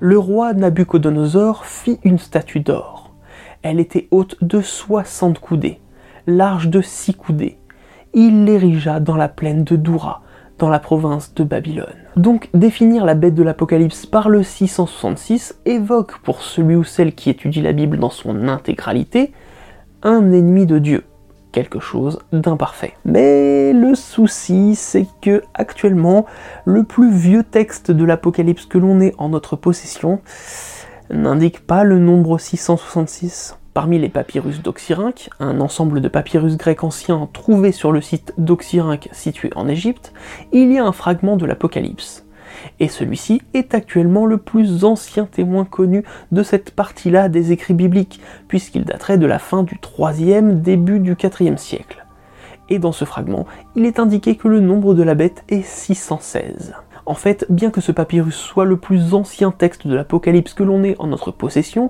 Le 0.00 0.18
roi 0.18 0.52
Nabucodonosor 0.52 1.64
fit 1.64 2.00
une 2.02 2.18
statue 2.18 2.60
d'or. 2.60 3.12
Elle 3.62 3.78
était 3.78 4.08
haute 4.10 4.36
de 4.42 4.60
60 4.60 5.38
coudées, 5.38 5.78
large 6.26 6.68
de 6.68 6.80
6 6.80 7.14
coudées. 7.14 7.58
Il 8.14 8.44
l'érigea 8.44 9.00
dans 9.00 9.16
la 9.16 9.28
plaine 9.28 9.64
de 9.64 9.76
Doura, 9.76 10.22
dans 10.58 10.68
la 10.68 10.78
province 10.78 11.34
de 11.34 11.44
Babylone. 11.44 11.86
Donc 12.16 12.50
définir 12.54 13.04
la 13.04 13.14
bête 13.14 13.34
de 13.34 13.42
l'Apocalypse 13.42 14.06
par 14.06 14.28
le 14.28 14.42
666 14.42 15.60
évoque 15.64 16.18
pour 16.18 16.42
celui 16.42 16.76
ou 16.76 16.84
celle 16.84 17.14
qui 17.14 17.30
étudie 17.30 17.62
la 17.62 17.72
Bible 17.72 17.98
dans 17.98 18.10
son 18.10 18.48
intégralité 18.48 19.32
un 20.02 20.32
ennemi 20.32 20.66
de 20.66 20.78
Dieu, 20.78 21.04
quelque 21.52 21.80
chose 21.80 22.18
d'imparfait. 22.32 22.94
Mais 23.04 23.72
le 23.72 23.94
souci, 23.94 24.74
c'est 24.74 25.06
que 25.20 25.42
actuellement, 25.54 26.26
le 26.64 26.84
plus 26.84 27.10
vieux 27.10 27.44
texte 27.44 27.90
de 27.90 28.04
l'Apocalypse 28.04 28.66
que 28.66 28.78
l'on 28.78 29.00
ait 29.00 29.14
en 29.18 29.30
notre 29.30 29.56
possession 29.56 30.20
n'indique 31.10 31.66
pas 31.66 31.84
le 31.84 31.98
nombre 31.98 32.38
666. 32.38 33.58
Parmi 33.74 33.98
les 33.98 34.10
papyrus 34.10 34.60
d'Oxyrhynque, 34.60 35.30
un 35.40 35.58
ensemble 35.58 36.02
de 36.02 36.08
papyrus 36.08 36.58
grecs 36.58 36.84
anciens 36.84 37.30
trouvés 37.32 37.72
sur 37.72 37.90
le 37.90 38.02
site 38.02 38.34
d'Oxyrhynque 38.36 39.08
situé 39.12 39.50
en 39.56 39.66
Égypte, 39.66 40.12
il 40.52 40.70
y 40.70 40.78
a 40.78 40.84
un 40.84 40.92
fragment 40.92 41.38
de 41.38 41.46
l'Apocalypse. 41.46 42.26
Et 42.80 42.88
celui-ci 42.88 43.40
est 43.54 43.74
actuellement 43.74 44.26
le 44.26 44.36
plus 44.36 44.84
ancien 44.84 45.24
témoin 45.24 45.64
connu 45.64 46.04
de 46.32 46.42
cette 46.42 46.72
partie-là 46.72 47.30
des 47.30 47.52
écrits 47.52 47.72
bibliques, 47.72 48.20
puisqu'il 48.46 48.84
daterait 48.84 49.16
de 49.16 49.24
la 49.24 49.38
fin 49.38 49.62
du 49.62 49.76
3e, 49.76 50.60
début 50.60 51.00
du 51.00 51.14
4e 51.14 51.56
siècle. 51.56 52.04
Et 52.68 52.78
dans 52.78 52.92
ce 52.92 53.06
fragment, 53.06 53.46
il 53.74 53.86
est 53.86 53.98
indiqué 53.98 54.36
que 54.36 54.48
le 54.48 54.60
nombre 54.60 54.92
de 54.92 55.02
la 55.02 55.14
bête 55.14 55.44
est 55.48 55.64
616. 55.64 56.74
En 57.04 57.14
fait, 57.14 57.46
bien 57.48 57.70
que 57.70 57.80
ce 57.80 57.92
papyrus 57.92 58.36
soit 58.36 58.64
le 58.64 58.76
plus 58.76 59.14
ancien 59.14 59.50
texte 59.50 59.86
de 59.86 59.94
l'Apocalypse 59.94 60.54
que 60.54 60.62
l'on 60.62 60.84
ait 60.84 60.96
en 60.98 61.08
notre 61.08 61.32
possession, 61.32 61.88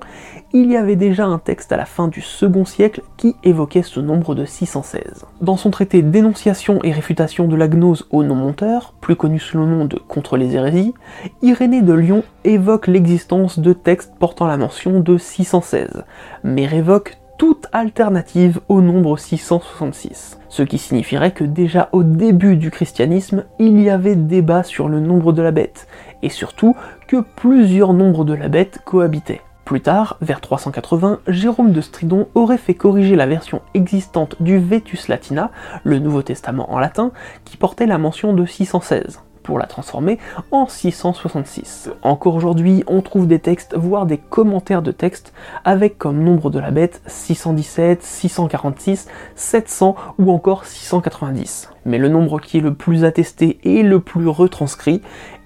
il 0.53 0.71
y 0.71 0.77
avait 0.77 0.95
déjà 0.95 1.25
un 1.25 1.39
texte 1.39 1.71
à 1.71 1.77
la 1.77 1.85
fin 1.85 2.07
du 2.07 2.21
second 2.21 2.65
siècle 2.65 3.01
qui 3.17 3.35
évoquait 3.43 3.83
ce 3.83 3.99
nombre 3.99 4.35
de 4.35 4.45
616. 4.45 5.25
Dans 5.41 5.57
son 5.57 5.71
traité 5.71 6.01
Dénonciation 6.01 6.79
et 6.83 6.91
réfutation 6.91 7.47
de 7.47 7.55
la 7.55 7.67
gnose 7.67 8.07
au 8.11 8.23
non-monteur, 8.23 8.93
plus 9.01 9.15
connu 9.15 9.39
sous 9.39 9.57
le 9.57 9.65
nom 9.65 9.85
de 9.85 9.97
Contre 9.97 10.37
les 10.37 10.55
hérésies, 10.55 10.93
Irénée 11.41 11.81
de 11.81 11.93
Lyon 11.93 12.23
évoque 12.43 12.87
l'existence 12.87 13.59
de 13.59 13.73
textes 13.73 14.13
portant 14.19 14.47
la 14.47 14.57
mention 14.57 14.99
de 14.99 15.17
616, 15.17 16.03
mais 16.43 16.65
révoque 16.65 17.17
toute 17.43 17.67
alternative 17.73 18.61
au 18.69 18.79
nombre 18.79 19.17
666. 19.17 20.39
Ce 20.47 20.63
qui 20.63 20.77
signifierait 20.77 21.33
que 21.33 21.43
déjà 21.43 21.89
au 21.91 22.01
début 22.01 22.55
du 22.55 22.71
christianisme, 22.71 23.43
il 23.59 23.81
y 23.81 23.89
avait 23.89 24.15
débat 24.15 24.63
sur 24.63 24.87
le 24.87 25.01
nombre 25.01 25.33
de 25.33 25.41
la 25.41 25.51
bête, 25.51 25.89
et 26.21 26.29
surtout 26.29 26.73
que 27.05 27.17
plusieurs 27.35 27.91
nombres 27.91 28.23
de 28.23 28.33
la 28.33 28.47
bête 28.47 28.79
cohabitaient. 28.85 29.41
Plus 29.65 29.81
tard, 29.81 30.15
vers 30.21 30.39
380, 30.39 31.19
Jérôme 31.27 31.73
de 31.73 31.81
Stridon 31.81 32.29
aurait 32.33 32.57
fait 32.57 32.75
corriger 32.75 33.17
la 33.17 33.25
version 33.25 33.61
existante 33.73 34.41
du 34.41 34.57
Vetus 34.57 35.09
Latina, 35.09 35.51
le 35.83 35.99
Nouveau 35.99 36.21
Testament 36.21 36.71
en 36.71 36.79
latin, 36.79 37.11
qui 37.43 37.57
portait 37.57 37.87
la 37.87 37.97
mention 37.97 38.31
de 38.31 38.45
616 38.45 39.19
pour 39.43 39.59
la 39.59 39.65
transformer 39.65 40.17
en 40.51 40.67
666. 40.67 41.91
Encore 42.01 42.35
aujourd'hui, 42.35 42.83
on 42.87 43.01
trouve 43.01 43.27
des 43.27 43.39
textes, 43.39 43.75
voire 43.75 44.05
des 44.05 44.17
commentaires 44.17 44.81
de 44.81 44.91
textes, 44.91 45.33
avec 45.65 45.97
comme 45.97 46.23
nombre 46.23 46.49
de 46.49 46.59
la 46.59 46.71
bête 46.71 47.01
617, 47.07 48.01
646, 48.01 49.07
700 49.35 49.95
ou 50.17 50.31
encore 50.31 50.65
690. 50.65 51.69
Mais 51.85 51.97
le 51.97 52.09
nombre 52.09 52.39
qui 52.39 52.57
est 52.57 52.61
le 52.61 52.73
plus 52.73 53.03
attesté 53.03 53.59
et 53.63 53.83
le 53.83 53.99
plus 53.99 54.27
retranscrit 54.27 55.01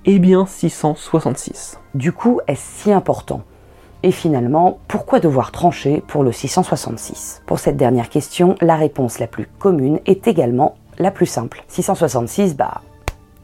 est 0.05 0.19
bien 0.19 0.45
666. 0.45 1.79
Du 1.95 2.11
coup, 2.11 2.39
est-ce 2.47 2.83
si 2.83 2.91
important? 2.91 3.41
Et 4.03 4.11
finalement, 4.11 4.77
pourquoi 4.87 5.19
devoir 5.19 5.51
trancher 5.51 6.03
pour 6.07 6.23
le 6.23 6.31
666 6.31 7.41
Pour 7.45 7.59
cette 7.59 7.77
dernière 7.77 8.09
question, 8.09 8.55
la 8.61 8.75
réponse 8.75 9.19
la 9.19 9.27
plus 9.27 9.47
commune 9.59 9.99
est 10.05 10.27
également 10.27 10.75
la 10.99 11.11
plus 11.11 11.25
simple. 11.25 11.63
666, 11.67 12.55
bah, 12.55 12.81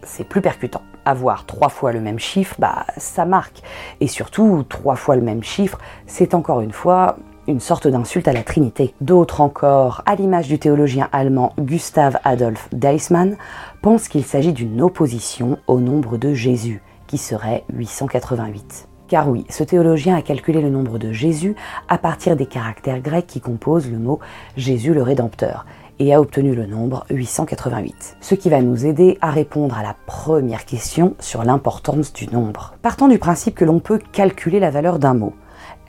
c'est 0.05 0.23
plus 0.23 0.41
percutant. 0.41 0.81
Avoir 1.05 1.45
trois 1.45 1.69
fois 1.69 1.91
le 1.91 2.01
même 2.01 2.19
chiffre, 2.19 2.55
bah 2.59 2.85
ça 2.97 3.25
marque. 3.25 3.61
Et 3.99 4.07
surtout, 4.07 4.63
trois 4.67 4.95
fois 4.95 5.15
le 5.15 5.21
même 5.21 5.43
chiffre, 5.43 5.77
c'est 6.07 6.33
encore 6.33 6.61
une 6.61 6.71
fois 6.71 7.17
une 7.47 7.59
sorte 7.59 7.87
d'insulte 7.87 8.27
à 8.27 8.33
la 8.33 8.43
Trinité. 8.43 8.93
D'autres 9.01 9.41
encore, 9.41 10.01
à 10.05 10.15
l'image 10.15 10.47
du 10.47 10.59
théologien 10.59 11.09
allemand 11.11 11.53
Gustav 11.59 12.17
Adolf 12.23 12.69
Deismann, 12.71 13.37
pensent 13.81 14.07
qu'il 14.07 14.23
s'agit 14.23 14.53
d'une 14.53 14.81
opposition 14.81 15.57
au 15.67 15.79
nombre 15.79 16.17
de 16.17 16.33
Jésus, 16.33 16.81
qui 17.07 17.17
serait 17.17 17.65
888. 17.73 18.87
Car 19.09 19.29
oui, 19.29 19.45
ce 19.49 19.63
théologien 19.63 20.15
a 20.15 20.21
calculé 20.21 20.61
le 20.61 20.69
nombre 20.69 20.97
de 20.97 21.11
Jésus 21.11 21.55
à 21.89 21.97
partir 21.97 22.35
des 22.35 22.45
caractères 22.45 23.01
grecs 23.01 23.27
qui 23.27 23.41
composent 23.41 23.91
le 23.91 23.99
mot 23.99 24.19
Jésus 24.55 24.93
le 24.93 25.03
Rédempteur, 25.03 25.65
et 25.99 26.13
a 26.13 26.19
obtenu 26.19 26.55
le 26.55 26.65
nombre 26.65 27.05
888. 27.09 28.17
Ce 28.21 28.35
qui 28.35 28.49
va 28.49 28.61
nous 28.61 28.85
aider 28.85 29.17
à 29.21 29.31
répondre 29.31 29.77
à 29.77 29.83
la 29.83 29.95
première 30.05 30.65
question 30.65 31.15
sur 31.19 31.43
l'importance 31.43 32.13
du 32.13 32.27
nombre. 32.27 32.75
Partant 32.81 33.07
du 33.07 33.19
principe 33.19 33.55
que 33.55 33.65
l'on 33.65 33.79
peut 33.79 33.99
calculer 34.11 34.59
la 34.59 34.71
valeur 34.71 34.99
d'un 34.99 35.13
mot, 35.13 35.33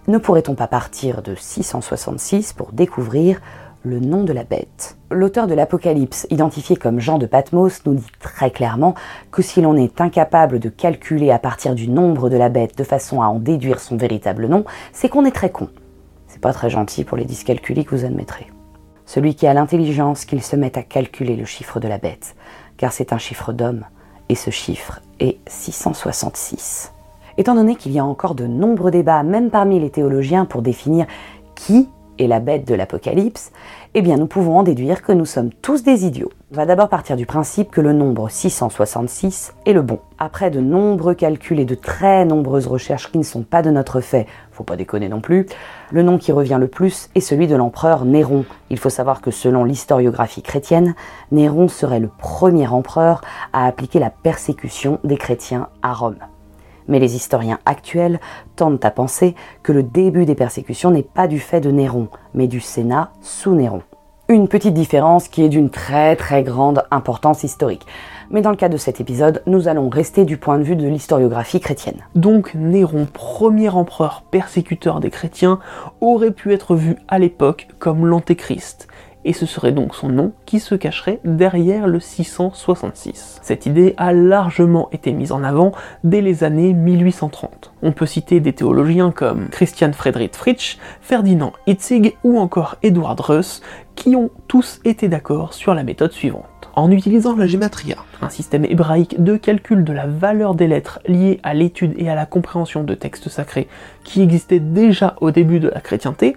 ne 0.07 0.19
pourrait-on 0.19 0.55
pas 0.55 0.67
partir 0.67 1.23
de 1.23 1.35
666 1.35 2.53
pour 2.53 2.73
découvrir 2.73 3.41
le 3.83 4.01
nom 4.01 4.25
de 4.25 4.33
la 4.33 4.45
bête? 4.45 4.97
L'auteur 5.11 5.47
de 5.47 5.55
l'Apocalypse, 5.55 6.27
identifié 6.31 6.77
comme 6.77 7.01
Jean 7.01 7.19
de 7.19 7.27
Patmos, 7.27 7.87
nous 7.87 7.95
dit 7.95 8.13
très 8.21 8.51
clairement 8.51 8.95
que 9.31 9.43
si 9.43 9.63
l'on 9.63 9.77
est 9.77 10.01
incapable 10.01 10.59
de 10.59 10.69
calculer 10.69 11.31
à 11.31 11.39
partir 11.39 11.75
du 11.75 11.89
nombre 11.89 12.29
de 12.29 12.37
la 12.37 12.49
bête 12.51 12.77
de 12.77 12.85
façon 12.85 13.23
à 13.23 13.27
en 13.27 13.39
déduire 13.39 13.81
son 13.81 13.97
véritable 13.97 14.47
nom, 14.47 14.65
c'est 14.93 15.09
qu'on 15.09 15.25
est 15.25 15.35
très 15.35 15.51
con. 15.51 15.69
C'est 16.29 16.41
pas 16.41 16.53
très 16.53 16.69
gentil 16.69 17.05
pour 17.05 17.17
les 17.17 17.25
dyscalculiques, 17.25 17.93
vous 17.93 18.05
admettrez 18.05 18.54
celui 19.07 19.35
qui 19.35 19.47
a 19.47 19.55
l'intelligence 19.55 20.25
qu'il 20.25 20.43
se 20.43 20.57
mette 20.57 20.77
à 20.77 20.83
calculer 20.83 21.37
le 21.37 21.45
chiffre 21.45 21.81
de 21.81 21.89
la 21.89 21.99
bête, 21.99 22.37
car 22.77 22.93
c'est 22.93 23.13
un 23.13 23.19
chiffre 23.19 23.53
d'homme, 23.53 23.85
et 24.29 24.35
ce 24.35 24.51
chiffre 24.51 25.01
est 25.21 25.39
666. 25.47 26.93
Étant 27.37 27.55
donné 27.55 27.77
qu'il 27.77 27.93
y 27.93 27.99
a 27.99 28.05
encore 28.05 28.35
de 28.35 28.47
nombreux 28.47 28.91
débats, 28.91 29.23
même 29.23 29.51
parmi 29.51 29.81
les 29.81 29.91
théologiens, 29.91 30.45
pour 30.45 30.63
définir 30.63 31.07
qui 31.55 31.89
est 32.19 32.27
la 32.27 32.41
bête 32.41 32.67
de 32.67 32.75
l'Apocalypse, 32.75 33.53
eh 33.97 34.03
bien 34.03 34.17
nous 34.17 34.27
pouvons 34.27 34.59
en 34.59 34.63
déduire 34.65 35.03
que 35.03 35.13
nous 35.13 35.25
sommes 35.25 35.51
tous 35.51 35.85
des 35.85 36.05
idiots. 36.05 36.33
On 36.53 36.57
va 36.57 36.67
d'abord 36.67 36.89
partir 36.89 37.17
du 37.17 37.27
principe 37.27 37.71
que 37.71 37.81
le 37.81 37.93
nombre 37.93 38.29
666 38.29 39.55
est 39.67 39.73
le 39.73 39.83
bon. 39.83 40.01
Après 40.19 40.51
de 40.51 40.61
nombreux 40.61 41.15
calculs 41.15 41.61
et 41.61 41.65
de 41.65 41.77
très 41.77 42.25
nombreuses 42.25 42.67
recherches 42.67 43.13
qui 43.13 43.19
ne 43.19 43.23
sont 43.23 43.43
pas 43.43 43.63
de 43.63 43.71
notre 43.71 44.01
fait, 44.01 44.27
faut 44.51 44.65
pas 44.65 44.77
déconner 44.77 45.09
non 45.09 45.21
plus, 45.21 45.47
le 45.93 46.03
nom 46.03 46.19
qui 46.19 46.33
revient 46.33 46.59
le 46.61 46.69
plus 46.69 47.09
est 47.15 47.21
celui 47.21 47.47
de 47.47 47.55
l'empereur 47.55 48.05
Néron. 48.05 48.45
Il 48.69 48.79
faut 48.79 48.91
savoir 48.91 49.21
que 49.21 49.31
selon 49.31 49.63
l'historiographie 49.63 50.43
chrétienne, 50.43 50.95
Néron 51.31 51.69
serait 51.69 52.01
le 52.01 52.09
premier 52.09 52.67
empereur 52.67 53.21
à 53.53 53.67
appliquer 53.67 54.01
la 54.01 54.11
persécution 54.11 54.99
des 55.05 55.17
chrétiens 55.17 55.69
à 55.83 55.93
Rome. 55.93 56.17
Mais 56.89 56.99
les 56.99 57.17
historiens 57.17 57.59
actuels 57.67 58.21
tendent 58.57 58.85
à 58.85 58.91
penser 58.91 59.35
que 59.63 59.73
le 59.73 59.83
début 59.83 60.27
des 60.27 60.35
persécutions 60.35 60.91
n'est 60.91 61.03
pas 61.03 61.27
du 61.27 61.41
fait 61.41 61.61
de 61.61 61.71
Néron, 61.71 62.09
mais 62.35 62.47
du 62.47 62.61
Sénat 62.61 63.11
sous 63.23 63.55
Néron. 63.55 63.83
Une 64.29 64.49
petite 64.49 64.73
différence 64.73 65.29
qui 65.29 65.43
est 65.43 65.51
d'une 65.51 65.69
très 65.69 66.17
très 66.17 66.43
grande 66.43 66.85
importance 66.91 67.45
historique. 67.45 67.87
Mais 68.31 68.41
dans 68.41 68.51
le 68.51 68.57
cas 68.57 68.71
de 68.71 68.79
cet 68.79 69.01
épisode, 69.01 69.43
nous 69.47 69.69
allons 69.69 69.91
rester 69.91 70.25
du 70.25 70.39
point 70.39 70.59
de 70.59 70.63
vue 70.63 70.77
de 70.77 70.89
l'historiographie 70.89 71.61
chrétienne. 71.61 72.01
Donc 72.15 72.55
Néron, 72.55 73.07
premier 73.13 73.69
empereur 73.69 74.25
persécuteur 74.31 75.01
des 75.01 75.11
chrétiens, 75.11 75.59
aurait 76.01 76.31
pu 76.31 76.55
être 76.55 76.75
vu 76.75 76.97
à 77.07 77.19
l'époque 77.19 77.69
comme 77.79 78.07
l'antéchrist. 78.07 78.89
Et 79.25 79.33
ce 79.33 79.47
serait 79.47 79.73
donc 79.73 79.95
son 79.95 80.09
nom 80.09 80.33
qui 80.47 80.61
se 80.61 80.75
cacherait 80.75 81.21
derrière 81.25 81.87
le 81.87 82.01
666. 82.01 83.41
Cette 83.43 83.67
idée 83.67 83.95
a 83.97 84.13
largement 84.13 84.89
été 84.93 85.13
mise 85.13 85.33
en 85.33 85.43
avant 85.43 85.73
dès 86.03 86.21
les 86.21 86.45
années 86.45 86.73
1830. 86.73 87.73
On 87.83 87.93
peut 87.93 88.07
citer 88.07 88.41
des 88.41 88.53
théologiens 88.53 89.11
comme 89.11 89.49
Christian 89.49 89.93
Friedrich 89.93 90.35
Fritsch, 90.35 90.79
Ferdinand 91.01 91.53
Hitzig 91.67 92.17
ou 92.25 92.39
encore 92.39 92.77
Edward 92.83 93.21
Russ, 93.21 93.63
qui 93.95 94.17
ont 94.17 94.31
tous 94.49 94.81
été 94.85 95.09
d'accord 95.09 95.55
sur 95.55 95.75
la 95.75 95.85
méthode 95.85 96.13
suivante. 96.13 96.45
En 96.77 96.91
utilisant 96.91 97.37
la 97.37 97.47
gematria, 97.47 97.95
un 98.21 98.29
système 98.29 98.65
hébraïque 98.65 99.23
de 99.23 99.37
calcul 99.37 99.85
de 99.85 99.93
la 99.93 100.09
valeur 100.09 100.57
des 100.57 100.67
lettres 100.67 100.99
liées 101.07 101.39
à 101.45 101.55
l'étude 101.55 101.95
et 101.97 102.09
à 102.09 102.17
la 102.17 102.27
compréhension 102.27 102.83
de 102.83 102.95
textes 102.95 103.29
sacrés 103.29 103.69
qui 104.03 104.23
existait 104.23 104.59
déjà 104.59 105.15
au 105.21 105.31
début 105.31 105.61
de 105.61 105.69
la 105.69 105.81
chrétienté, 105.81 106.37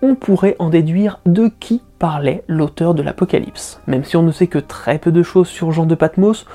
on 0.00 0.14
pourrait 0.14 0.54
en 0.60 0.68
déduire 0.68 1.18
de 1.26 1.50
qui 1.58 1.82
parlait 1.98 2.44
l'auteur 2.46 2.94
de 2.94 3.02
l'Apocalypse. 3.02 3.80
Même 3.88 4.04
si 4.04 4.16
on 4.16 4.22
ne 4.22 4.30
sait 4.30 4.46
que 4.46 4.60
très 4.60 4.98
peu 4.98 5.10
de 5.10 5.24
choses 5.24 5.48
sur 5.48 5.72
Jean 5.72 5.86
de 5.86 5.96
Patmos, 5.96 6.46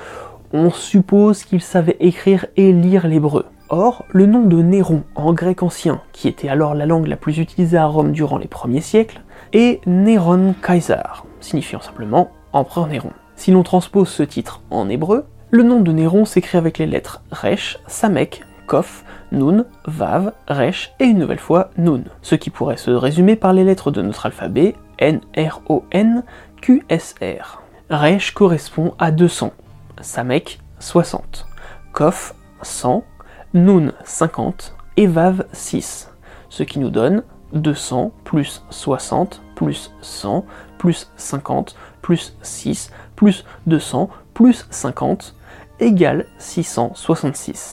on 0.54 0.70
suppose 0.70 1.44
qu'il 1.44 1.60
savait 1.60 1.98
écrire 2.00 2.46
et 2.56 2.72
lire 2.72 3.06
l'hébreu. 3.06 3.44
Or, 3.68 4.06
le 4.10 4.24
nom 4.24 4.46
de 4.46 4.62
Néron 4.62 5.02
en 5.14 5.34
grec 5.34 5.62
ancien, 5.62 6.00
qui 6.12 6.28
était 6.28 6.48
alors 6.48 6.74
la 6.74 6.86
langue 6.86 7.06
la 7.06 7.16
plus 7.16 7.36
utilisée 7.36 7.76
à 7.76 7.84
Rome 7.84 8.12
durant 8.12 8.38
les 8.38 8.48
premiers 8.48 8.80
siècles, 8.80 9.20
est 9.52 9.86
Néron 9.86 10.54
Kaiser, 10.62 11.02
signifiant 11.40 11.82
simplement 11.82 12.30
empereur 12.52 12.86
Néron. 12.86 13.12
Si 13.36 13.50
l'on 13.50 13.62
transpose 13.62 14.08
ce 14.08 14.22
titre 14.22 14.60
en 14.70 14.88
hébreu, 14.88 15.26
le 15.50 15.62
nom 15.62 15.80
de 15.80 15.92
Néron 15.92 16.24
s'écrit 16.24 16.58
avec 16.58 16.78
les 16.78 16.86
lettres 16.86 17.22
Resh, 17.30 17.78
Samek, 17.86 18.42
Kof, 18.66 19.04
Nun, 19.32 19.64
Vav, 19.86 20.32
Resh 20.48 20.92
et 21.00 21.04
une 21.04 21.18
nouvelle 21.18 21.38
fois 21.38 21.70
Nun, 21.78 22.04
ce 22.22 22.34
qui 22.34 22.50
pourrait 22.50 22.76
se 22.76 22.90
résumer 22.90 23.36
par 23.36 23.52
les 23.52 23.64
lettres 23.64 23.90
de 23.90 24.02
notre 24.02 24.26
alphabet 24.26 24.74
N, 24.98 25.20
R, 25.36 25.62
O, 25.68 25.84
N, 25.90 26.24
Q, 26.60 26.84
S, 26.88 27.14
R. 27.22 27.62
Resh 27.90 28.32
correspond 28.32 28.94
à 28.98 29.10
200, 29.10 29.52
Samek 30.00 30.60
60, 30.80 31.46
Kof 31.92 32.34
100, 32.62 33.04
Nun 33.54 33.92
50 34.04 34.74
et 34.98 35.06
Vav 35.06 35.46
6, 35.52 36.10
ce 36.50 36.62
qui 36.62 36.78
nous 36.78 36.90
donne 36.90 37.22
200 37.54 38.12
plus 38.24 38.62
60 38.70 39.40
plus 39.54 39.92
100 40.02 40.44
plus 40.78 41.10
50 41.16 41.76
plus 42.08 42.32
6 42.42 42.90
plus 43.16 43.42
200 43.68 44.08
plus 44.32 44.62
50 44.70 45.32
égale 45.78 46.26
666. 46.38 47.72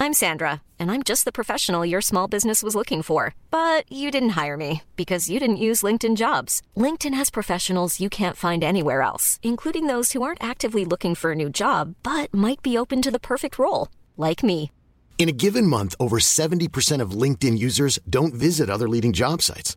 I'm 0.00 0.12
Sandra, 0.12 0.60
and 0.78 0.90
I'm 0.90 1.02
just 1.02 1.24
the 1.24 1.32
professional 1.32 1.86
your 1.86 2.00
small 2.02 2.26
business 2.28 2.62
was 2.62 2.74
looking 2.74 3.00
for. 3.00 3.34
But 3.50 3.90
you 3.90 4.10
didn't 4.10 4.36
hire 4.40 4.56
me 4.56 4.82
because 4.96 5.30
you 5.30 5.38
didn't 5.38 5.64
use 5.68 5.86
LinkedIn 5.86 6.16
jobs. 6.16 6.60
LinkedIn 6.76 7.14
has 7.14 7.30
professionals 7.30 8.00
you 8.00 8.10
can't 8.10 8.36
find 8.36 8.64
anywhere 8.64 9.00
else, 9.00 9.38
including 9.42 9.86
those 9.86 10.12
who 10.12 10.22
aren't 10.22 10.44
actively 10.44 10.84
looking 10.84 11.14
for 11.14 11.30
a 11.30 11.36
new 11.36 11.48
job 11.48 11.94
but 12.02 12.34
might 12.34 12.60
be 12.60 12.76
open 12.76 13.02
to 13.02 13.10
the 13.10 13.26
perfect 13.30 13.58
role, 13.58 13.88
like 14.16 14.42
me. 14.42 14.70
In 15.16 15.28
a 15.28 15.38
given 15.44 15.66
month, 15.66 15.94
over 16.00 16.18
70% 16.18 17.00
of 17.00 17.18
LinkedIn 17.22 17.56
users 17.56 17.98
don't 18.10 18.34
visit 18.34 18.68
other 18.68 18.88
leading 18.88 19.12
job 19.12 19.42
sites. 19.42 19.76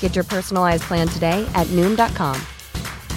Get 0.00 0.16
your 0.16 0.24
personalized 0.24 0.82
plan 0.82 1.06
today 1.06 1.46
at 1.54 1.68
Noom.com. 1.68 2.36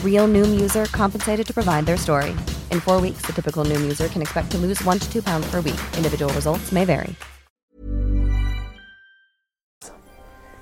Real 0.03 0.27
Noom 0.27 0.61
user 0.61 0.85
compensated 0.91 1.47
to 1.47 1.53
provide 1.53 1.87
their 1.87 1.97
story. 1.97 2.35
In 2.69 2.79
four 2.79 3.01
weeks, 3.01 3.25
the 3.25 3.33
typical 3.33 3.65
Noom 3.65 3.81
user 3.81 4.07
can 4.07 4.21
expect 4.21 4.51
to 4.51 4.59
lose 4.59 4.79
one 4.85 4.99
to 4.99 5.11
two 5.11 5.23
pounds 5.23 5.49
per 5.49 5.61
week. 5.61 5.81
Individual 5.97 6.31
results 6.35 6.71
may 6.71 6.85
vary. 6.85 7.15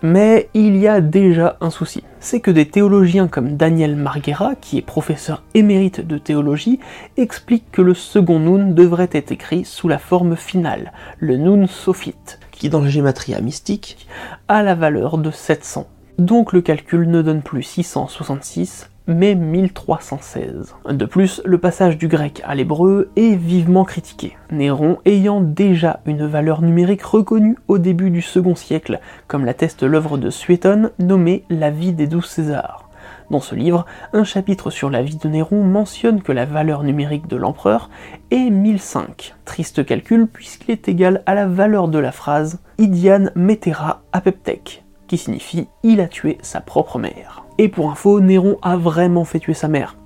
Mais 0.01 0.49
il 0.53 0.77
y 0.77 0.88
a 0.88 1.01
déjà 1.01 1.58
un 1.60 1.69
souci. 1.69 2.03
C'est 2.21 2.39
que 2.39 2.51
des 2.51 2.69
théologiens 2.69 3.27
comme 3.27 3.58
Daniel 3.58 3.97
Marguera, 3.97 4.55
qui 4.55 4.77
est 4.77 4.82
professeur 4.82 5.43
émérite 5.53 5.99
de 5.99 6.17
théologie, 6.17 6.79
expliquent 7.17 7.69
que 7.71 7.82
le 7.82 7.93
second 7.93 8.39
Nun 8.39 8.71
devrait 8.71 9.10
être 9.12 9.34
écrit 9.34 9.65
sous 9.65 9.89
la 9.89 9.99
forme 9.99 10.38
finale, 10.38 10.93
le 11.17 11.36
Nun 11.36 11.67
Sophite, 11.67 12.39
qui 12.51 12.69
dans 12.69 12.79
la 12.79 12.89
gématria 12.89 13.41
mystique 13.41 14.08
a 14.47 14.63
la 14.63 14.73
valeur 14.73 15.17
de 15.17 15.32
700. 15.32 15.86
Donc 16.19 16.51
le 16.51 16.60
calcul 16.60 17.10
ne 17.10 17.21
donne 17.21 17.41
plus 17.41 17.63
666, 17.63 18.89
mais 19.08 19.36
1316. 19.36 20.75
De 20.89 21.05
plus, 21.05 21.41
le 21.45 21.58
passage 21.58 21.97
du 21.97 22.10
grec 22.10 22.41
à 22.45 22.55
l'hébreu 22.55 23.10
est 23.15 23.38
vivement 23.38 23.86
critiqué, 23.86 24.36
Néron 24.51 24.97
ayant 25.05 25.39
déjà 25.39 26.01
une 26.05 26.25
valeur 26.25 26.62
numérique 26.62 27.03
reconnue 27.03 27.55
au 27.69 27.77
début 27.77 28.12
du 28.12 28.21
second 28.21 28.55
siècle, 28.55 28.99
comme 29.27 29.45
l'atteste 29.45 29.84
l'œuvre 29.84 30.17
de 30.17 30.29
Suétone 30.29 30.91
nommée 30.99 31.45
La 31.49 31.71
vie 31.71 31.93
des 31.93 32.08
douze 32.08 32.25
Césars. 32.25 32.89
Dans 33.32 33.39
ce 33.39 33.55
livre, 33.55 33.86
un 34.12 34.25
chapitre 34.25 34.71
sur 34.71 34.89
la 34.89 35.01
vie 35.01 35.15
de 35.15 35.29
Néron 35.29 35.63
mentionne 35.63 36.21
que 36.21 36.34
la 36.34 36.45
valeur 36.45 36.84
numérique 36.84 37.27
de 37.27 37.38
l'empereur 37.38 37.89
est 38.29 38.49
1005. 38.49 39.36
Triste 39.45 39.86
calcul 39.86 40.27
puisqu'il 40.27 40.71
est 40.71 40.89
égal 40.89 41.23
à 41.25 41.34
la 41.34 41.47
valeur 41.47 41.88
de 41.88 41.97
la 41.97 42.12
phrase 42.12 42.60
Idian 42.77 43.29
metera 43.36 44.01
apeptec, 44.12 44.84
qui 45.09 45.17
signifie 45.17 45.67
il 45.83 45.99
a 45.99 46.07
tué 46.07 46.37
sa 46.41 46.61
propre 46.61 46.99
mère. 46.99 47.43
Et 47.57 47.67
pour 47.67 47.91
info, 47.91 48.21
Néron 48.21 48.57
a 48.61 48.77
vraiment 48.77 49.25
fait 49.25 49.39
tuer 49.39 49.53
sa 49.53 49.67
mère. 49.67 49.97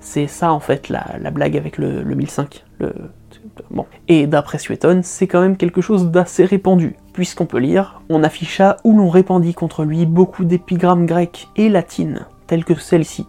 C'est 0.00 0.26
ça 0.26 0.52
en 0.52 0.60
fait 0.60 0.88
la, 0.88 1.04
la 1.20 1.30
blague 1.30 1.56
avec 1.56 1.76
le, 1.76 2.02
le 2.02 2.14
1005. 2.14 2.64
Le... 2.78 2.92
Bon. 3.70 3.86
Et 4.08 4.26
d'après 4.26 4.58
Suétone, 4.58 5.02
c'est 5.02 5.26
quand 5.26 5.40
même 5.40 5.56
quelque 5.56 5.80
chose 5.80 6.10
d'assez 6.10 6.44
répandu, 6.44 6.96
puisqu'on 7.12 7.46
peut 7.46 7.58
lire 7.58 8.00
On 8.08 8.22
afficha 8.22 8.76
où 8.84 8.96
l'on 8.96 9.10
répandit 9.10 9.54
contre 9.54 9.84
lui 9.84 10.06
beaucoup 10.06 10.44
d'épigrammes 10.44 11.06
grecques 11.06 11.48
et 11.56 11.68
latines, 11.68 12.26
telles 12.46 12.64
que 12.64 12.74
celle-ci 12.74 13.26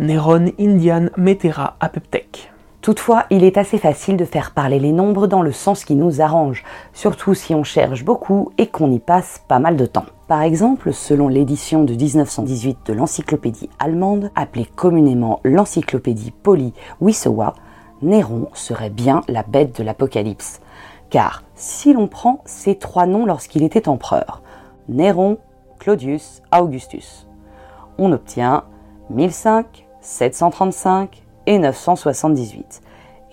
Néron 0.00 0.46
Indian 0.58 1.06
Metera 1.16 1.76
Apeptec. 1.80 2.51
Toutefois, 2.82 3.26
il 3.30 3.44
est 3.44 3.58
assez 3.58 3.78
facile 3.78 4.16
de 4.16 4.24
faire 4.24 4.50
parler 4.50 4.80
les 4.80 4.90
nombres 4.90 5.28
dans 5.28 5.42
le 5.42 5.52
sens 5.52 5.84
qui 5.84 5.94
nous 5.94 6.20
arrange, 6.20 6.64
surtout 6.92 7.32
si 7.32 7.54
on 7.54 7.62
cherche 7.62 8.04
beaucoup 8.04 8.50
et 8.58 8.66
qu'on 8.66 8.90
y 8.90 8.98
passe 8.98 9.40
pas 9.46 9.60
mal 9.60 9.76
de 9.76 9.86
temps. 9.86 10.06
Par 10.26 10.42
exemple, 10.42 10.92
selon 10.92 11.28
l'édition 11.28 11.84
de 11.84 11.94
1918 11.94 12.78
de 12.86 12.92
l'encyclopédie 12.92 13.70
allemande, 13.78 14.32
appelée 14.34 14.64
communément 14.64 15.38
l'encyclopédie 15.44 16.32
Poli 16.32 16.74
Wissowa, 17.00 17.54
Néron 18.02 18.48
serait 18.52 18.90
bien 18.90 19.20
la 19.28 19.44
bête 19.44 19.78
de 19.78 19.84
l'Apocalypse. 19.84 20.60
Car 21.08 21.44
si 21.54 21.92
l'on 21.92 22.08
prend 22.08 22.42
ces 22.46 22.74
trois 22.74 23.06
noms 23.06 23.26
lorsqu'il 23.26 23.62
était 23.62 23.88
empereur, 23.88 24.42
Néron, 24.88 25.38
Claudius, 25.78 26.42
Augustus, 26.52 27.28
on 27.96 28.10
obtient 28.10 28.64
1005, 29.10 29.86
735 30.00 31.21
et 31.46 31.58
978. 31.58 32.82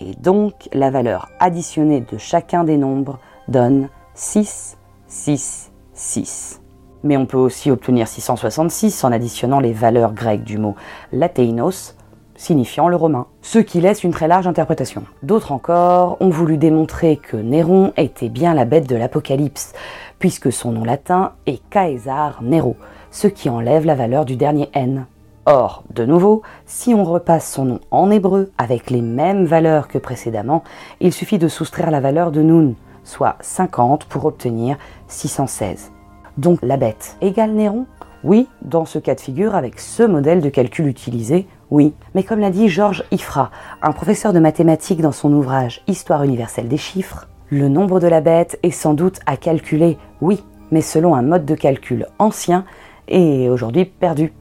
Et 0.02 0.14
donc 0.14 0.70
la 0.74 0.90
valeur 0.90 1.30
additionnée 1.40 2.02
de 2.02 2.18
chacun 2.18 2.64
des 2.64 2.78
nombres 2.78 3.20
donne 3.48 3.90
6, 4.14 4.78
6, 5.08 5.72
6. 5.94 6.62
Mais 7.04 7.18
on 7.18 7.26
peut 7.26 7.38
aussi 7.38 7.72
obtenir 7.72 8.08
666 8.08 9.04
en 9.04 9.12
additionnant 9.12 9.60
les 9.60 9.74
valeurs 9.74 10.14
grecques 10.14 10.44
du 10.44 10.58
mot 10.58 10.76
lateinos, 11.12 11.96
signifiant 12.36 12.88
le 12.88 12.96
romain, 12.96 13.28
ce 13.42 13.60
qui 13.60 13.82
laisse 13.82 14.04
une 14.04 14.12
très 14.12 14.28
large 14.28 14.48
interprétation. 14.48 15.04
D'autres 15.24 15.52
encore 15.52 16.18
ont 16.22 16.30
voulu 16.30 16.58
démontrer 16.58 17.18
que 17.18 17.38
Néron 17.38 17.94
était 17.98 18.30
bien 18.30 18.54
la 18.54 18.66
bête 18.66 18.88
de 18.88 18.96
l'Apocalypse, 18.96 19.74
puisque 20.20 20.52
son 20.52 20.72
nom 20.72 20.84
latin 20.84 21.34
est 21.46 21.62
Caesar 21.70 22.42
Nero, 22.42 22.76
ce 23.12 23.28
qui 23.28 23.50
enlève 23.50 23.86
la 23.86 23.96
valeur 23.96 24.26
du 24.26 24.36
dernier 24.36 24.70
N. 24.74 25.06
Or, 25.52 25.82
de 25.90 26.06
nouveau, 26.06 26.44
si 26.68 26.94
on 26.94 27.04
repasse 27.04 27.52
son 27.52 27.66
nom 27.66 27.80
en 27.90 28.12
hébreu 28.12 28.52
avec 28.60 28.92
les 28.92 29.02
mêmes 29.02 29.46
valeurs 29.46 29.88
que 29.88 29.98
précédemment, 29.98 30.64
il 31.00 31.12
suffit 31.12 31.40
de 31.40 31.48
soustraire 31.48 31.90
la 31.90 32.00
valeur 32.00 32.32
de 32.32 32.44
Nun, 32.44 32.76
soit 33.04 33.36
50 33.42 34.06
pour 34.06 34.26
obtenir 34.26 34.78
616. 35.08 35.92
Donc 36.38 36.60
la 36.62 36.78
bête 36.78 37.18
égale 37.22 37.54
Néron? 37.54 37.88
Oui, 38.24 38.48
dans 38.62 38.86
ce 38.86 39.00
cas 39.00 39.16
de 39.16 39.22
figure, 39.22 39.56
avec 39.56 39.80
ce 39.80 40.04
modèle 40.04 40.42
de 40.42 40.50
calcul 40.50 40.86
utilisé, 40.86 41.48
oui. 41.72 41.96
Mais 42.14 42.22
comme 42.22 42.42
l'a 42.42 42.52
dit 42.52 42.70
Georges 42.70 43.04
Ifra, 43.10 43.50
un 43.82 43.92
professeur 43.92 44.34
de 44.34 44.40
mathématiques 44.40 45.02
dans 45.02 45.12
son 45.12 45.34
ouvrage 45.34 45.82
Histoire 45.88 46.22
universelle 46.22 46.68
des 46.68 46.78
chiffres, 46.78 47.28
le 47.50 47.70
nombre 47.70 48.00
de 48.00 48.08
la 48.08 48.22
bête 48.22 48.60
est 48.62 48.70
sans 48.70 48.94
doute 48.94 49.20
à 49.26 49.36
calculer, 49.36 49.98
oui, 50.22 50.44
mais 50.70 50.82
selon 50.82 51.16
un 51.16 51.24
mode 51.24 51.46
de 51.46 51.56
calcul 51.56 52.06
ancien 52.20 52.66
et 53.08 53.50
aujourd'hui 53.50 53.86
perdu. 53.86 54.32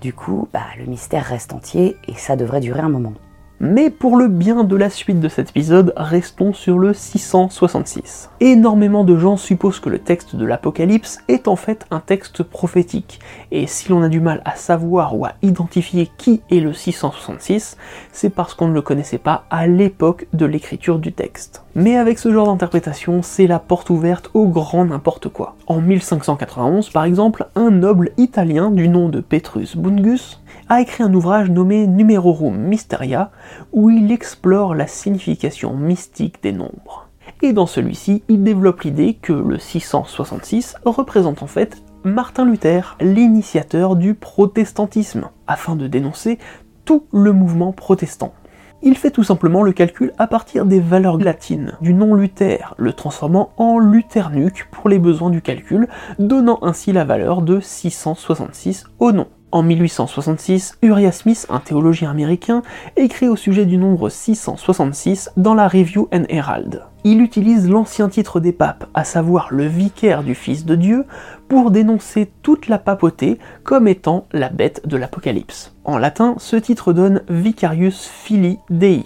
Du 0.00 0.12
coup, 0.12 0.48
bah, 0.52 0.60
le 0.78 0.86
mystère 0.86 1.24
reste 1.24 1.52
entier 1.52 1.96
et 2.06 2.14
ça 2.14 2.36
devrait 2.36 2.60
durer 2.60 2.80
un 2.80 2.88
moment. 2.88 3.14
Mais 3.60 3.90
pour 3.90 4.16
le 4.16 4.28
bien 4.28 4.62
de 4.62 4.76
la 4.76 4.88
suite 4.88 5.18
de 5.18 5.28
cet 5.28 5.50
épisode, 5.50 5.92
restons 5.96 6.52
sur 6.52 6.78
le 6.78 6.94
666. 6.94 8.30
Énormément 8.38 9.02
de 9.02 9.16
gens 9.16 9.36
supposent 9.36 9.80
que 9.80 9.88
le 9.88 9.98
texte 9.98 10.36
de 10.36 10.46
l'Apocalypse 10.46 11.18
est 11.26 11.48
en 11.48 11.56
fait 11.56 11.84
un 11.90 11.98
texte 11.98 12.44
prophétique, 12.44 13.18
et 13.50 13.66
si 13.66 13.88
l'on 13.88 14.02
a 14.02 14.08
du 14.08 14.20
mal 14.20 14.42
à 14.44 14.54
savoir 14.54 15.16
ou 15.16 15.24
à 15.24 15.32
identifier 15.42 16.08
qui 16.18 16.40
est 16.52 16.60
le 16.60 16.72
666, 16.72 17.76
c'est 18.12 18.30
parce 18.30 18.54
qu'on 18.54 18.68
ne 18.68 18.74
le 18.74 18.82
connaissait 18.82 19.18
pas 19.18 19.44
à 19.50 19.66
l'époque 19.66 20.28
de 20.32 20.46
l'écriture 20.46 21.00
du 21.00 21.12
texte. 21.12 21.64
Mais 21.80 21.96
avec 21.96 22.18
ce 22.18 22.32
genre 22.32 22.48
d'interprétation, 22.48 23.22
c'est 23.22 23.46
la 23.46 23.60
porte 23.60 23.88
ouverte 23.88 24.30
au 24.34 24.48
grand 24.48 24.84
n'importe 24.84 25.28
quoi. 25.28 25.54
En 25.68 25.80
1591, 25.80 26.90
par 26.90 27.04
exemple, 27.04 27.46
un 27.54 27.70
noble 27.70 28.10
italien 28.16 28.72
du 28.72 28.88
nom 28.88 29.08
de 29.08 29.20
Petrus 29.20 29.76
Bungus 29.76 30.42
a 30.68 30.80
écrit 30.80 31.04
un 31.04 31.14
ouvrage 31.14 31.50
nommé 31.50 31.86
Numerorum 31.86 32.56
Mysteria, 32.56 33.30
où 33.72 33.90
il 33.90 34.10
explore 34.10 34.74
la 34.74 34.88
signification 34.88 35.72
mystique 35.76 36.42
des 36.42 36.50
nombres. 36.50 37.06
Et 37.42 37.52
dans 37.52 37.66
celui-ci, 37.66 38.24
il 38.28 38.42
développe 38.42 38.80
l'idée 38.80 39.14
que 39.14 39.32
le 39.32 39.60
666 39.60 40.78
représente 40.84 41.44
en 41.44 41.46
fait 41.46 41.80
Martin 42.02 42.44
Luther, 42.44 42.96
l'initiateur 43.00 43.94
du 43.94 44.14
protestantisme, 44.14 45.28
afin 45.46 45.76
de 45.76 45.86
dénoncer 45.86 46.40
tout 46.84 47.04
le 47.12 47.32
mouvement 47.32 47.70
protestant. 47.70 48.32
Il 48.80 48.96
fait 48.96 49.10
tout 49.10 49.24
simplement 49.24 49.62
le 49.62 49.72
calcul 49.72 50.12
à 50.18 50.28
partir 50.28 50.64
des 50.64 50.78
valeurs 50.78 51.18
latines 51.18 51.76
du 51.80 51.94
nom 51.94 52.14
Luther, 52.14 52.74
le 52.78 52.92
transformant 52.92 53.50
en 53.56 53.78
Luthernuc 53.78 54.68
pour 54.70 54.88
les 54.88 55.00
besoins 55.00 55.30
du 55.30 55.42
calcul, 55.42 55.88
donnant 56.20 56.60
ainsi 56.62 56.92
la 56.92 57.04
valeur 57.04 57.42
de 57.42 57.58
666 57.58 58.84
au 59.00 59.10
nom. 59.10 59.26
En 59.50 59.62
1866, 59.62 60.76
Uriah 60.82 61.10
Smith, 61.10 61.46
un 61.48 61.58
théologien 61.58 62.10
américain, 62.10 62.62
écrit 62.96 63.28
au 63.28 63.36
sujet 63.36 63.64
du 63.64 63.78
nombre 63.78 64.10
666 64.10 65.30
dans 65.38 65.54
la 65.54 65.68
Review 65.68 66.06
and 66.12 66.24
Herald. 66.28 66.84
Il 67.04 67.22
utilise 67.22 67.66
l'ancien 67.66 68.10
titre 68.10 68.40
des 68.40 68.52
papes, 68.52 68.86
à 68.92 69.04
savoir 69.04 69.48
le 69.50 69.64
vicaire 69.64 70.22
du 70.22 70.34
Fils 70.34 70.66
de 70.66 70.74
Dieu, 70.74 71.06
pour 71.48 71.70
dénoncer 71.70 72.30
toute 72.42 72.68
la 72.68 72.76
papauté 72.76 73.38
comme 73.64 73.88
étant 73.88 74.26
la 74.32 74.50
bête 74.50 74.86
de 74.86 74.98
l'Apocalypse. 74.98 75.74
En 75.84 75.96
latin, 75.96 76.34
ce 76.36 76.56
titre 76.56 76.92
donne 76.92 77.22
Vicarius 77.30 78.06
Filii 78.06 78.58
Dei. 78.68 79.04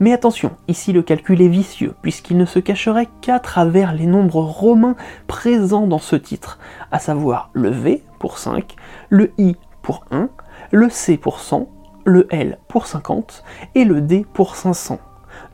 Mais 0.00 0.12
attention, 0.12 0.50
ici 0.66 0.92
le 0.92 1.02
calcul 1.02 1.40
est 1.40 1.48
vicieux, 1.48 1.94
puisqu'il 2.02 2.36
ne 2.36 2.46
se 2.46 2.58
cacherait 2.58 3.08
qu'à 3.20 3.38
travers 3.38 3.92
les 3.94 4.06
nombres 4.06 4.42
romains 4.42 4.96
présents 5.28 5.86
dans 5.86 5.98
ce 5.98 6.16
titre, 6.16 6.58
à 6.90 6.98
savoir 6.98 7.50
le 7.52 7.70
V 7.70 8.02
pour 8.18 8.38
5, 8.38 8.74
le 9.08 9.30
I 9.38 9.56
pour 9.84 10.04
1, 10.10 10.30
le 10.72 10.88
C 10.88 11.18
pour 11.18 11.38
100, 11.38 11.68
le 12.06 12.26
L 12.30 12.58
pour 12.68 12.86
50 12.86 13.44
et 13.74 13.84
le 13.84 14.00
D 14.00 14.26
pour 14.32 14.56
500, 14.56 14.98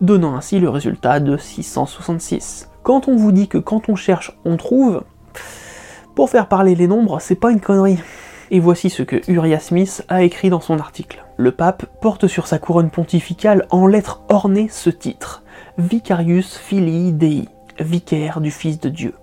donnant 0.00 0.36
ainsi 0.36 0.60
le 0.60 0.70
résultat 0.70 1.18
de 1.18 1.36
666. 1.36 2.70
Quand 2.84 3.08
on 3.08 3.16
vous 3.16 3.32
dit 3.32 3.48
que 3.48 3.58
quand 3.58 3.88
on 3.88 3.96
cherche, 3.96 4.38
on 4.44 4.56
trouve, 4.56 5.02
pour 6.14 6.30
faire 6.30 6.48
parler 6.48 6.76
les 6.76 6.86
nombres, 6.86 7.20
c'est 7.20 7.34
pas 7.34 7.50
une 7.50 7.60
connerie. 7.60 7.98
Et 8.52 8.60
voici 8.60 8.88
ce 8.88 9.02
que 9.02 9.20
Uriah 9.30 9.60
Smith 9.60 10.04
a 10.08 10.22
écrit 10.22 10.48
dans 10.48 10.60
son 10.60 10.78
article. 10.78 11.24
Le 11.36 11.50
pape 11.50 11.86
porte 12.00 12.28
sur 12.28 12.46
sa 12.46 12.58
couronne 12.58 12.90
pontificale 12.90 13.66
en 13.70 13.86
lettres 13.86 14.22
ornées 14.28 14.68
ce 14.70 14.90
titre 14.90 15.42
Vicarius 15.76 16.56
Filii 16.56 17.12
Dei, 17.12 17.48
vicaire 17.80 18.40
du 18.40 18.52
Fils 18.52 18.78
de 18.78 18.88
Dieu. 18.90 19.14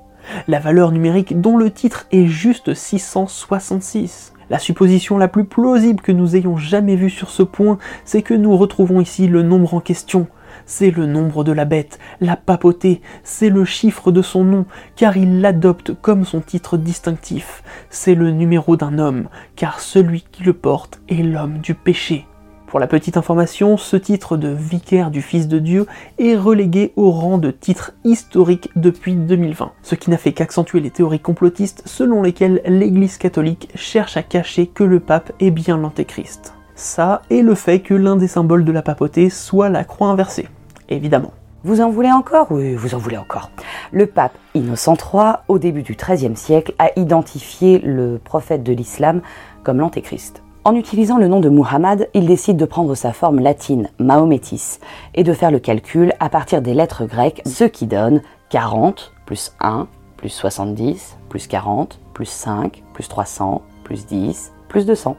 La 0.48 0.60
valeur 0.60 0.92
numérique 0.92 1.40
dont 1.40 1.56
le 1.56 1.72
titre 1.72 2.08
est 2.12 2.26
juste 2.26 2.74
666. 2.74 4.34
La 4.50 4.60
supposition 4.60 5.18
la 5.18 5.28
plus 5.28 5.46
plausible 5.46 6.02
que 6.02 6.12
nous 6.12 6.36
ayons 6.36 6.58
jamais 6.58 6.96
vue 6.96 7.10
sur 7.10 7.30
ce 7.30 7.44
point, 7.44 7.78
c'est 8.06 8.22
que 8.22 8.34
nous 8.34 8.56
retrouvons 8.56 9.02
ici 9.02 9.28
le 9.28 9.44
nombre 9.44 9.74
en 9.74 9.80
question. 9.80 10.28
C'est 10.66 10.92
le 10.92 11.06
nombre 11.06 11.44
de 11.44 11.52
la 11.52 11.66
bête, 11.66 12.00
la 12.20 12.36
papauté, 12.36 13.02
c'est 13.24 13.50
le 13.50 13.64
chiffre 13.64 14.12
de 14.12 14.22
son 14.22 14.44
nom, 14.44 14.66
car 14.96 15.18
il 15.18 15.42
l'adopte 15.42 15.94
comme 16.02 16.26
son 16.26 16.42
titre 16.42 16.78
distinctif. 16.78 17.64
C'est 17.90 18.16
le 18.16 18.32
numéro 18.32 18.76
d'un 18.76 18.98
homme, 19.00 19.30
car 19.56 19.80
celui 19.80 20.26
qui 20.32 20.44
le 20.44 20.54
porte 20.54 21.02
est 21.10 21.24
l'homme 21.24 21.60
du 21.60 21.74
péché. 21.74 22.26
Pour 22.68 22.82
la 22.82 22.88
petite 22.88 23.16
information, 23.16 23.78
ce 23.78 23.96
titre 23.96 24.36
de 24.36 24.50
vicaire 24.50 25.10
du 25.10 25.22
Fils 25.22 25.48
de 25.48 25.58
Dieu 25.58 25.86
est 26.20 26.36
relégué 26.36 26.92
au 26.98 27.12
rang 27.12 27.38
de 27.38 27.50
titre 27.50 27.94
historique 28.04 28.70
depuis 28.76 29.16
2020, 29.16 29.72
ce 29.82 29.96
qui 29.96 30.10
n'a 30.10 30.18
fait 30.18 30.34
qu'accentuer 30.34 30.82
les 30.82 30.92
théories 30.92 31.22
complotistes 31.22 31.84
selon 31.86 32.22
lesquelles 32.22 32.62
l'Église 32.66 33.18
catholique 33.18 33.70
cherche 33.74 34.18
à 34.18 34.22
cacher 34.22 34.68
que 34.68 34.84
le 34.84 35.00
pape 35.00 35.32
est 35.40 35.50
bien 35.50 35.78
l'antéchrist. 35.78 36.56
Ça 36.76 37.22
et 37.30 37.42
le 37.42 37.56
fait 37.56 37.80
que 37.80 37.94
l'un 37.94 38.18
des 38.18 38.28
symboles 38.28 38.66
de 38.66 38.74
la 38.74 38.82
papauté 38.82 39.30
soit 39.30 39.70
la 39.70 39.86
croix 39.86 40.10
inversée, 40.10 40.50
évidemment. 40.90 41.32
Vous 41.64 41.80
en 41.80 41.90
voulez 41.90 42.12
encore? 42.12 42.48
Oui, 42.52 42.76
vous 42.76 42.94
en 42.96 42.98
voulez 42.98 43.18
encore. 43.18 43.50
Le 43.94 44.08
pape 44.08 44.38
Innocent 44.56 44.96
III, 44.96 45.36
au 45.48 45.58
début 45.58 45.84
du 45.84 45.96
XIIIe 45.96 46.36
siècle, 46.36 46.74
a 46.80 46.90
identifié 47.00 47.80
le 47.80 48.20
prophète 48.22 48.64
de 48.64 48.74
l'islam 48.74 49.22
comme 49.64 49.80
l'antéchrist. 49.80 50.44
En 50.68 50.76
utilisant 50.76 51.18
le 51.18 51.30
nom 51.30 51.40
de 51.40 51.48
Muhammad, 51.48 52.10
il 52.14 52.26
décide 52.26 52.58
de 52.58 52.66
prendre 52.66 52.94
sa 52.94 53.14
forme 53.14 53.40
latine, 53.40 53.88
Mahométis, 54.00 54.80
et 55.16 55.24
de 55.24 55.32
faire 55.32 55.50
le 55.50 55.60
calcul 55.60 56.12
à 56.20 56.28
partir 56.28 56.62
des 56.62 56.74
lettres 56.74 57.06
grecques, 57.06 57.42
ce 57.46 57.64
qui 57.64 57.88
donne 57.88 58.22
40 58.50 59.14
plus 59.26 59.54
1 59.62 59.88
plus 60.18 60.28
70 60.28 61.20
plus 61.30 61.48
40 61.48 62.02
plus 62.14 62.26
5 62.26 62.84
plus 62.94 63.08
300 63.08 63.62
plus 63.86 64.06
10 64.08 64.52
plus 64.68 64.86
200 64.86 65.16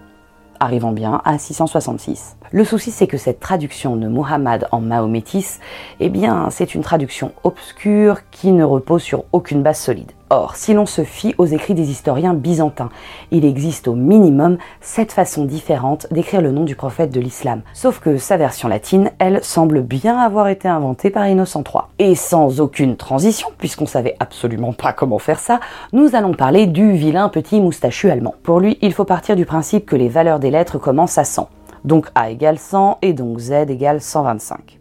arrivant 0.61 0.93
bien 0.93 1.23
à 1.25 1.39
666. 1.39 2.37
Le 2.51 2.65
souci, 2.65 2.91
c'est 2.91 3.07
que 3.07 3.17
cette 3.17 3.41
traduction 3.41 3.97
de 3.97 4.07
Muhammad 4.07 4.69
en 4.71 4.83
Mahométis, 4.83 5.61
eh 6.01 6.11
bien, 6.11 6.51
c'est 6.51 6.75
une 6.75 6.83
traduction 6.83 7.33
obscure 7.43 8.29
qui 8.31 8.53
ne 8.53 8.65
repose 8.65 9.03
sur 9.03 9.25
aucune 9.33 9.63
base 9.63 9.79
solide. 9.79 10.13
Or, 10.31 10.57
si 10.57 10.75
l'on 10.75 10.85
se 10.85 11.05
fie 11.05 11.35
aux 11.39 11.47
écrits 11.47 11.75
des 11.75 11.91
historiens 11.91 12.35
byzantins, 12.35 12.91
il 13.31 13.47
existe 13.47 13.89
au 13.89 13.95
minimum 13.95 14.59
sept 14.83 15.13
façons 15.13 15.47
différentes 15.47 16.07
d'écrire 16.11 16.43
le 16.43 16.53
nom 16.53 16.65
du 16.65 16.77
prophète 16.77 17.11
de 17.11 17.21
l'islam. 17.21 17.63
Sauf 17.73 17.99
que 17.99 18.19
sa 18.19 18.37
version 18.37 18.69
latine, 18.69 19.11
elle, 19.19 19.43
semble 19.43 19.81
bien 19.81 20.19
avoir 20.19 20.49
été 20.49 20.69
inventée 20.69 21.09
par 21.09 21.27
Innocent 21.27 21.65
III. 21.65 21.85
Et 21.99 22.15
sans 22.15 22.61
aucune 22.61 22.97
transition, 22.97 23.49
puisqu'on 23.57 23.87
savait 23.87 24.17
absolument 24.21 24.75
pas 24.75 24.93
comment 24.93 25.19
faire 25.19 25.39
ça, 25.39 25.61
nous 25.95 26.15
allons 26.15 26.35
parler 26.35 26.67
du 26.67 26.93
vilain 26.93 27.31
petit 27.31 27.61
moustachu 27.61 28.11
allemand. 28.11 28.35
Pour 28.43 28.61
lui, 28.61 28.77
il 28.83 28.93
faut 28.93 29.05
partir 29.05 29.35
du 29.35 29.47
principe 29.47 29.87
que 29.87 29.97
les 29.97 30.11
valeurs 30.11 30.41
des 30.41 30.51
lettres 30.51 30.77
commencent 30.79 31.19
à 31.19 31.25
100. 31.25 31.49
Donc 31.85 32.09
A 32.15 32.31
égale 32.31 32.59
100 32.59 32.99
et 33.01 33.15
donc 33.15 33.39
Z 33.39 33.71
égale 33.71 34.03
125. 34.03 34.79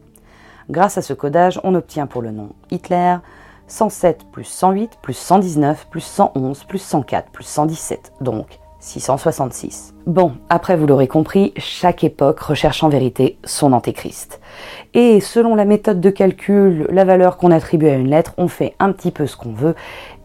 Grâce 0.69 0.97
à 0.97 1.01
ce 1.01 1.13
codage, 1.13 1.61
on 1.63 1.73
obtient 1.75 2.07
pour 2.07 2.21
le 2.21 2.31
nom 2.31 2.49
Hitler 2.69 3.15
107 3.67 4.25
plus 4.31 4.45
108 4.45 4.97
plus 5.01 5.13
119 5.13 5.87
plus 5.89 6.01
111 6.01 6.63
plus 6.63 6.79
104 6.79 7.31
plus 7.31 7.43
117, 7.43 8.13
donc 8.21 8.59
666. 8.79 9.93
Bon, 10.05 10.33
après 10.49 10.77
vous 10.77 10.87
l'aurez 10.87 11.07
compris, 11.07 11.53
chaque 11.57 12.03
époque 12.03 12.39
recherche 12.39 12.83
en 12.83 12.89
vérité 12.89 13.37
son 13.43 13.73
antéchrist. 13.73 14.39
Et 14.93 15.19
selon 15.19 15.55
la 15.55 15.65
méthode 15.65 15.99
de 15.99 16.09
calcul, 16.09 16.87
la 16.89 17.03
valeur 17.03 17.37
qu'on 17.37 17.51
attribue 17.51 17.87
à 17.87 17.95
une 17.95 18.09
lettre, 18.09 18.33
on 18.37 18.47
fait 18.47 18.75
un 18.79 18.91
petit 18.91 19.11
peu 19.11 19.27
ce 19.27 19.35
qu'on 19.35 19.51
veut, 19.51 19.75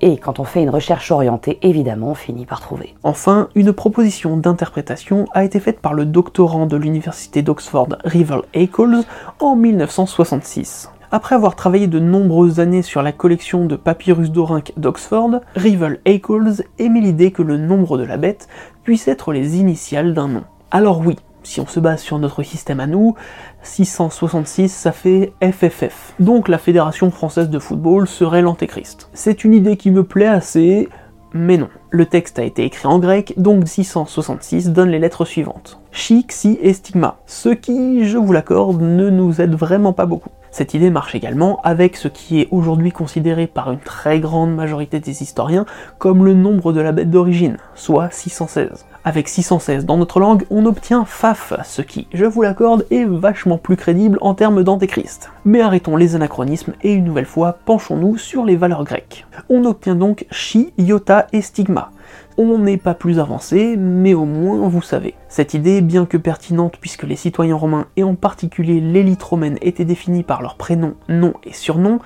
et 0.00 0.16
quand 0.18 0.38
on 0.38 0.44
fait 0.44 0.62
une 0.62 0.70
recherche 0.70 1.10
orientée, 1.10 1.58
évidemment, 1.62 2.10
on 2.10 2.14
finit 2.14 2.46
par 2.46 2.60
trouver. 2.60 2.94
Enfin, 3.02 3.48
une 3.54 3.72
proposition 3.72 4.36
d'interprétation 4.36 5.24
a 5.32 5.44
été 5.44 5.58
faite 5.58 5.80
par 5.80 5.94
le 5.94 6.04
doctorant 6.04 6.66
de 6.66 6.76
l'université 6.76 7.42
d'Oxford, 7.42 7.88
Rival 8.04 8.42
Eccles, 8.54 9.04
en 9.40 9.56
1966. 9.56 10.90
Après 11.14 11.34
avoir 11.34 11.56
travaillé 11.56 11.88
de 11.88 11.98
nombreuses 11.98 12.58
années 12.58 12.80
sur 12.80 13.02
la 13.02 13.12
collection 13.12 13.66
de 13.66 13.76
papyrus 13.76 14.30
dorinques 14.30 14.72
d'Oxford, 14.78 15.42
Rival 15.54 16.00
Eccles 16.06 16.64
émet 16.78 17.02
l'idée 17.02 17.32
que 17.32 17.42
le 17.42 17.58
nombre 17.58 17.98
de 17.98 18.02
la 18.02 18.16
bête 18.16 18.48
puisse 18.82 19.08
être 19.08 19.34
les 19.34 19.58
initiales 19.58 20.14
d'un 20.14 20.28
nom. 20.28 20.44
Alors 20.70 21.00
oui, 21.04 21.16
si 21.42 21.60
on 21.60 21.66
se 21.66 21.80
base 21.80 22.00
sur 22.00 22.18
notre 22.18 22.42
système 22.42 22.80
à 22.80 22.86
nous, 22.86 23.14
666 23.62 24.70
ça 24.70 24.90
fait 24.90 25.34
FFF. 25.42 26.14
Donc 26.18 26.48
la 26.48 26.56
Fédération 26.56 27.10
française 27.10 27.50
de 27.50 27.58
football 27.58 28.08
serait 28.08 28.40
l'antéchrist. 28.40 29.10
C'est 29.12 29.44
une 29.44 29.52
idée 29.52 29.76
qui 29.76 29.90
me 29.90 30.04
plaît 30.04 30.24
assez, 30.24 30.88
mais 31.34 31.58
non. 31.58 31.68
Le 31.90 32.06
texte 32.06 32.38
a 32.38 32.44
été 32.44 32.64
écrit 32.64 32.86
en 32.86 32.98
grec, 32.98 33.34
donc 33.36 33.68
666 33.68 34.70
donne 34.70 34.88
les 34.88 34.98
lettres 34.98 35.26
suivantes. 35.26 35.78
Chi, 35.90 36.24
Xi 36.26 36.58
et 36.62 36.72
Stigma. 36.72 37.18
Ce 37.26 37.50
qui, 37.50 38.06
je 38.06 38.16
vous 38.16 38.32
l'accorde, 38.32 38.80
ne 38.80 39.10
nous 39.10 39.42
aide 39.42 39.54
vraiment 39.54 39.92
pas 39.92 40.06
beaucoup. 40.06 40.30
Cette 40.52 40.74
idée 40.74 40.90
marche 40.90 41.14
également 41.14 41.62
avec 41.64 41.96
ce 41.96 42.08
qui 42.08 42.38
est 42.38 42.48
aujourd'hui 42.50 42.92
considéré 42.92 43.46
par 43.46 43.72
une 43.72 43.78
très 43.78 44.20
grande 44.20 44.54
majorité 44.54 45.00
des 45.00 45.22
historiens 45.22 45.64
comme 45.96 46.26
le 46.26 46.34
nombre 46.34 46.74
de 46.74 46.80
la 46.82 46.92
bête 46.92 47.10
d'origine, 47.10 47.56
soit 47.74 48.10
616. 48.10 48.84
Avec 49.02 49.28
616 49.28 49.86
dans 49.86 49.96
notre 49.96 50.20
langue, 50.20 50.44
on 50.50 50.66
obtient 50.66 51.06
Faf, 51.06 51.54
ce 51.64 51.80
qui, 51.80 52.06
je 52.12 52.26
vous 52.26 52.42
l'accorde, 52.42 52.84
est 52.90 53.06
vachement 53.06 53.56
plus 53.56 53.76
crédible 53.76 54.18
en 54.20 54.34
termes 54.34 54.62
d'antéchrist. 54.62 55.32
Mais 55.46 55.62
arrêtons 55.62 55.96
les 55.96 56.16
anachronismes 56.16 56.74
et 56.82 56.92
une 56.92 57.04
nouvelle 57.04 57.24
fois, 57.24 57.56
penchons-nous 57.64 58.18
sur 58.18 58.44
les 58.44 58.56
valeurs 58.56 58.84
grecques. 58.84 59.24
On 59.48 59.64
obtient 59.64 59.96
donc 59.96 60.26
Chi, 60.30 60.74
Iota 60.76 61.28
et 61.32 61.40
Stigma, 61.40 61.92
On 62.36 62.58
n'est 62.58 62.76
pas 62.76 62.94
plus 62.94 63.18
avancé, 63.18 63.76
mais 63.78 64.12
au 64.12 64.26
moins 64.26 64.68
vous 64.68 64.82
savez. 64.82 65.14
Cette 65.32 65.54
idée, 65.54 65.80
bien 65.80 66.04
que 66.04 66.18
pertinente 66.18 66.76
puisque 66.78 67.04
les 67.04 67.16
citoyens 67.16 67.56
romains 67.56 67.86
et 67.96 68.04
en 68.04 68.16
particulier 68.16 68.82
l'élite 68.82 69.22
romaine 69.22 69.56
étaient 69.62 69.86
définis 69.86 70.24
par 70.24 70.42
leurs 70.42 70.56
prénoms, 70.56 70.92
noms 71.08 71.32
et 71.44 71.54
surnoms, 71.54 72.00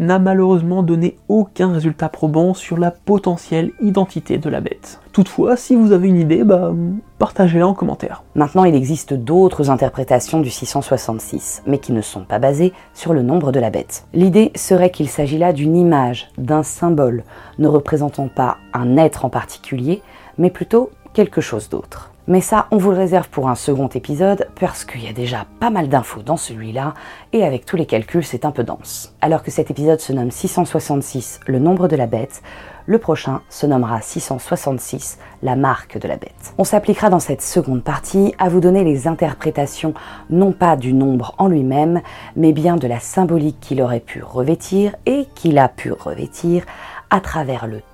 n'a 0.00 0.18
malheureusement 0.18 0.82
donné 0.82 1.16
aucun 1.28 1.72
résultat 1.72 2.08
probant 2.08 2.54
sur 2.54 2.78
la 2.78 2.90
potentielle 2.90 3.70
identité 3.80 4.36
de 4.36 4.50
la 4.50 4.60
bête. 4.60 5.00
Toutefois, 5.12 5.56
si 5.56 5.76
vous 5.76 5.92
avez 5.92 6.08
une 6.08 6.18
idée, 6.18 6.42
bah, 6.42 6.72
partagez-la 7.20 7.68
en 7.68 7.74
commentaire. 7.74 8.24
Maintenant, 8.34 8.64
il 8.64 8.74
existe 8.74 9.14
d'autres 9.14 9.70
interprétations 9.70 10.40
du 10.40 10.50
666, 10.50 11.62
mais 11.68 11.78
qui 11.78 11.92
ne 11.92 12.02
sont 12.02 12.24
pas 12.24 12.40
basées 12.40 12.72
sur 12.94 13.14
le 13.14 13.22
nombre 13.22 13.52
de 13.52 13.60
la 13.60 13.70
bête. 13.70 14.08
L'idée 14.12 14.50
serait 14.56 14.90
qu'il 14.90 15.08
s'agit 15.08 15.38
là 15.38 15.52
d'une 15.52 15.76
image, 15.76 16.32
d'un 16.36 16.64
symbole, 16.64 17.22
ne 17.60 17.68
représentant 17.68 18.26
pas 18.26 18.56
un 18.74 18.96
être 18.96 19.24
en 19.24 19.30
particulier, 19.30 20.02
mais 20.36 20.50
plutôt 20.50 20.90
quelque 21.12 21.40
chose 21.40 21.68
d'autre. 21.68 22.11
Mais 22.28 22.40
ça, 22.40 22.68
on 22.70 22.76
vous 22.76 22.92
le 22.92 22.98
réserve 22.98 23.28
pour 23.30 23.48
un 23.48 23.56
second 23.56 23.88
épisode 23.88 24.48
parce 24.60 24.84
qu'il 24.84 25.04
y 25.04 25.08
a 25.08 25.12
déjà 25.12 25.44
pas 25.58 25.70
mal 25.70 25.88
d'infos 25.88 26.22
dans 26.22 26.36
celui-là 26.36 26.94
et 27.32 27.44
avec 27.44 27.66
tous 27.66 27.76
les 27.76 27.84
calculs, 27.84 28.24
c'est 28.24 28.44
un 28.44 28.52
peu 28.52 28.62
dense. 28.62 29.16
Alors 29.20 29.42
que 29.42 29.50
cet 29.50 29.72
épisode 29.72 29.98
se 29.98 30.12
nomme 30.12 30.30
666, 30.30 31.40
le 31.48 31.58
nombre 31.58 31.88
de 31.88 31.96
la 31.96 32.06
bête, 32.06 32.42
le 32.86 32.98
prochain 32.98 33.40
se 33.48 33.66
nommera 33.66 34.00
666, 34.00 35.18
la 35.42 35.56
marque 35.56 35.98
de 35.98 36.06
la 36.06 36.16
bête. 36.16 36.54
On 36.58 36.64
s'appliquera 36.64 37.10
dans 37.10 37.18
cette 37.18 37.42
seconde 37.42 37.82
partie 37.82 38.34
à 38.38 38.48
vous 38.48 38.60
donner 38.60 38.84
les 38.84 39.08
interprétations 39.08 39.92
non 40.30 40.52
pas 40.52 40.76
du 40.76 40.92
nombre 40.92 41.34
en 41.38 41.48
lui-même, 41.48 42.02
mais 42.36 42.52
bien 42.52 42.76
de 42.76 42.86
la 42.86 43.00
symbolique 43.00 43.58
qu'il 43.60 43.82
aurait 43.82 43.98
pu 43.98 44.22
revêtir 44.22 44.94
et 45.06 45.26
qu'il 45.34 45.58
a 45.58 45.68
pu 45.68 45.90
revêtir 45.90 46.64
à 47.10 47.20
travers 47.20 47.66
le 47.66 47.80
temps 47.80 47.91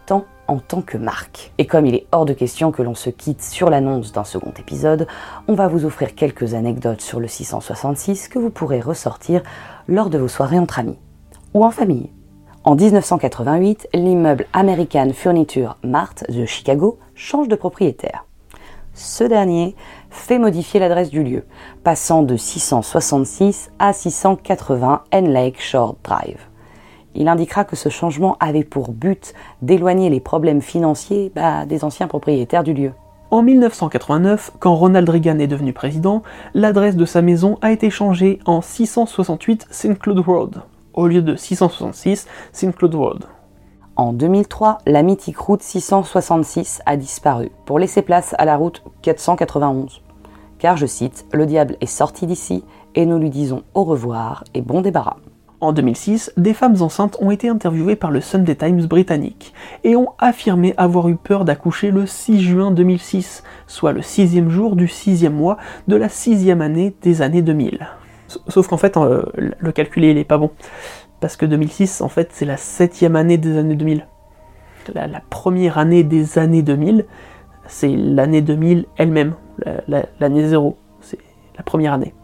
en 0.48 0.58
tant 0.58 0.82
que 0.82 0.96
marque. 0.96 1.52
Et 1.58 1.66
comme 1.66 1.86
il 1.86 1.94
est 1.94 2.06
hors 2.10 2.24
de 2.24 2.32
question 2.32 2.72
que 2.72 2.82
l'on 2.82 2.94
se 2.94 3.10
quitte 3.10 3.42
sur 3.42 3.70
l'annonce 3.70 4.12
d'un 4.12 4.24
second 4.24 4.52
épisode, 4.58 5.06
on 5.46 5.54
va 5.54 5.68
vous 5.68 5.84
offrir 5.84 6.14
quelques 6.14 6.54
anecdotes 6.54 7.02
sur 7.02 7.20
le 7.20 7.28
666 7.28 8.28
que 8.28 8.38
vous 8.38 8.50
pourrez 8.50 8.80
ressortir 8.80 9.42
lors 9.86 10.10
de 10.10 10.18
vos 10.18 10.28
soirées 10.28 10.58
entre 10.58 10.78
amis 10.78 10.98
ou 11.54 11.64
en 11.64 11.70
famille. 11.70 12.10
En 12.64 12.74
1988, 12.74 13.88
l'immeuble 13.94 14.46
American 14.52 15.10
Furniture 15.12 15.76
Mart 15.84 16.24
de 16.28 16.44
Chicago 16.44 16.98
change 17.14 17.48
de 17.48 17.54
propriétaire. 17.54 18.24
Ce 18.94 19.22
dernier 19.22 19.76
fait 20.10 20.38
modifier 20.38 20.80
l'adresse 20.80 21.10
du 21.10 21.22
lieu, 21.22 21.44
passant 21.84 22.22
de 22.22 22.36
666 22.36 23.70
à 23.78 23.92
680 23.92 25.04
N 25.12 25.32
Lake 25.32 25.60
Shore 25.60 25.96
Drive 26.02 26.48
il 27.14 27.28
indiquera 27.28 27.64
que 27.64 27.76
ce 27.76 27.88
changement 27.88 28.36
avait 28.40 28.64
pour 28.64 28.92
but 28.92 29.34
d'éloigner 29.62 30.10
les 30.10 30.20
problèmes 30.20 30.62
financiers 30.62 31.32
bah, 31.34 31.66
des 31.66 31.84
anciens 31.84 32.08
propriétaires 32.08 32.64
du 32.64 32.74
lieu. 32.74 32.92
En 33.30 33.42
1989, 33.42 34.52
quand 34.58 34.74
Ronald 34.74 35.08
Reagan 35.08 35.38
est 35.38 35.46
devenu 35.46 35.74
président, 35.74 36.22
l'adresse 36.54 36.96
de 36.96 37.04
sa 37.04 37.20
maison 37.20 37.58
a 37.60 37.72
été 37.72 37.90
changée 37.90 38.38
en 38.46 38.62
668 38.62 39.66
St. 39.70 39.98
Cloud 39.98 40.20
Road, 40.20 40.62
au 40.94 41.06
lieu 41.06 41.20
de 41.20 41.36
666 41.36 42.26
St. 42.52 42.74
Cloud 42.74 42.94
Road. 42.94 43.24
En 43.96 44.12
2003, 44.12 44.78
la 44.86 45.02
mythique 45.02 45.38
route 45.38 45.60
666 45.60 46.80
a 46.86 46.96
disparu 46.96 47.50
pour 47.66 47.78
laisser 47.78 48.00
place 48.00 48.34
à 48.38 48.44
la 48.44 48.56
route 48.56 48.82
491. 49.02 50.02
Car, 50.58 50.76
je 50.76 50.86
cite, 50.86 51.26
le 51.32 51.46
diable 51.46 51.76
est 51.80 51.86
sorti 51.86 52.26
d'ici 52.26 52.64
et 52.94 53.06
nous 53.06 53.18
lui 53.18 53.28
disons 53.28 53.64
au 53.74 53.84
revoir 53.84 54.44
et 54.54 54.62
bon 54.62 54.80
débarras. 54.80 55.16
En 55.60 55.72
2006, 55.72 56.32
des 56.36 56.54
femmes 56.54 56.76
enceintes 56.82 57.16
ont 57.20 57.32
été 57.32 57.48
interviewées 57.48 57.96
par 57.96 58.12
le 58.12 58.20
Sunday 58.20 58.54
Times 58.54 58.86
britannique 58.86 59.52
et 59.82 59.96
ont 59.96 60.12
affirmé 60.20 60.72
avoir 60.76 61.08
eu 61.08 61.16
peur 61.16 61.44
d'accoucher 61.44 61.90
le 61.90 62.06
6 62.06 62.40
juin 62.40 62.70
2006, 62.70 63.42
soit 63.66 63.92
le 63.92 64.00
sixième 64.00 64.50
jour 64.50 64.76
du 64.76 64.86
sixième 64.86 65.34
mois 65.34 65.56
de 65.88 65.96
la 65.96 66.08
sixième 66.08 66.60
année 66.60 66.94
des 67.02 67.22
années 67.22 67.42
2000. 67.42 67.88
Sauf 68.46 68.68
qu'en 68.68 68.76
fait, 68.76 68.96
euh, 68.96 69.24
le 69.36 69.72
calculé, 69.72 70.10
il 70.10 70.18
est 70.18 70.24
pas 70.24 70.38
bon. 70.38 70.50
Parce 71.20 71.36
que 71.36 71.44
2006, 71.44 72.02
en 72.02 72.08
fait, 72.08 72.28
c'est 72.32 72.44
la 72.44 72.56
septième 72.56 73.16
année 73.16 73.38
des 73.38 73.56
années 73.56 73.74
2000. 73.74 74.06
La, 74.94 75.20
première 75.28 75.76
année 75.76 76.04
des 76.04 76.38
années 76.38 76.62
2000, 76.62 77.04
c'est 77.66 77.94
l'année 77.94 78.40
2000 78.42 78.86
elle-même, 78.96 79.34
l'année 80.20 80.48
zéro. 80.48 80.78
C'est 81.00 81.18
la 81.56 81.62
première 81.62 81.92
année. 81.92 82.14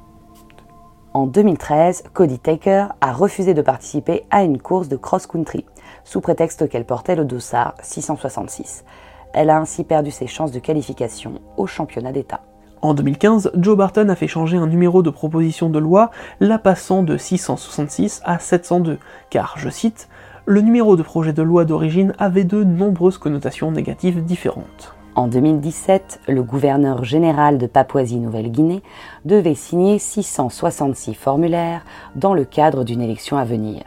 En 1.15 1.29
2013, 1.29 2.07
Cody 2.13 2.41
Taker 2.41 2.89
a 3.01 3.13
refusé 3.13 3.55
de 3.55 3.63
participer 3.63 4.25
à 4.33 4.43
une 4.43 4.61
course 4.61 4.89
de 4.89 4.97
cross-country, 4.97 5.65
sous 6.03 6.21
prétexte 6.21 6.69
qu'elle 6.69 6.85
portait 6.85 7.15
le 7.15 7.25
dossard 7.25 7.75
666. 7.81 8.85
Elle 9.33 9.49
a 9.49 9.59
ainsi 9.59 9.85
perdu 9.85 10.11
ses 10.11 10.27
chances 10.27 10.51
de 10.51 10.59
qualification 10.59 11.35
au 11.57 11.69
championnat 11.69 12.11
d'État. 12.11 12.41
En 12.83 12.95
2015, 12.95 13.53
Joe 13.55 13.77
Barton 13.77 14.09
a 14.09 14.17
fait 14.17 14.27
changer 14.27 14.57
un 14.57 14.67
numéro 14.67 15.05
de 15.05 15.11
proposition 15.11 15.71
de 15.71 15.79
loi, 15.79 16.11
la 16.41 16.59
passant 16.59 17.05
de 17.05 17.17
666 17.17 18.21
à 18.25 18.41
702, 18.41 18.99
car, 19.31 19.55
je 19.57 19.69
cite, 19.69 20.09
le 20.47 20.63
numéro 20.63 20.97
de 20.97 21.05
projet 21.05 21.33
de 21.33 21.43
loi 21.43 21.65
d'origine 21.65 22.13
avait 22.19 22.43
de 22.43 22.65
nombreuses 22.65 23.19
connotations 23.19 23.71
négatives 23.71 24.25
différentes. 24.25 24.97
En 25.17 25.29
2017, 25.29 26.23
le 26.27 26.43
gouverneur 26.43 27.05
général 27.05 27.57
de 27.57 27.69
Papouasie-Nouvelle-Guinée 27.69 28.83
devait 29.25 29.55
signer 29.55 30.01
666 30.01 31.15
formulaires 31.15 31.85
dans 32.17 32.35
le 32.35 32.45
cadre 32.45 32.83
d'une 32.83 33.01
élection 33.01 33.37
à 33.37 33.45
venir. 33.45 33.83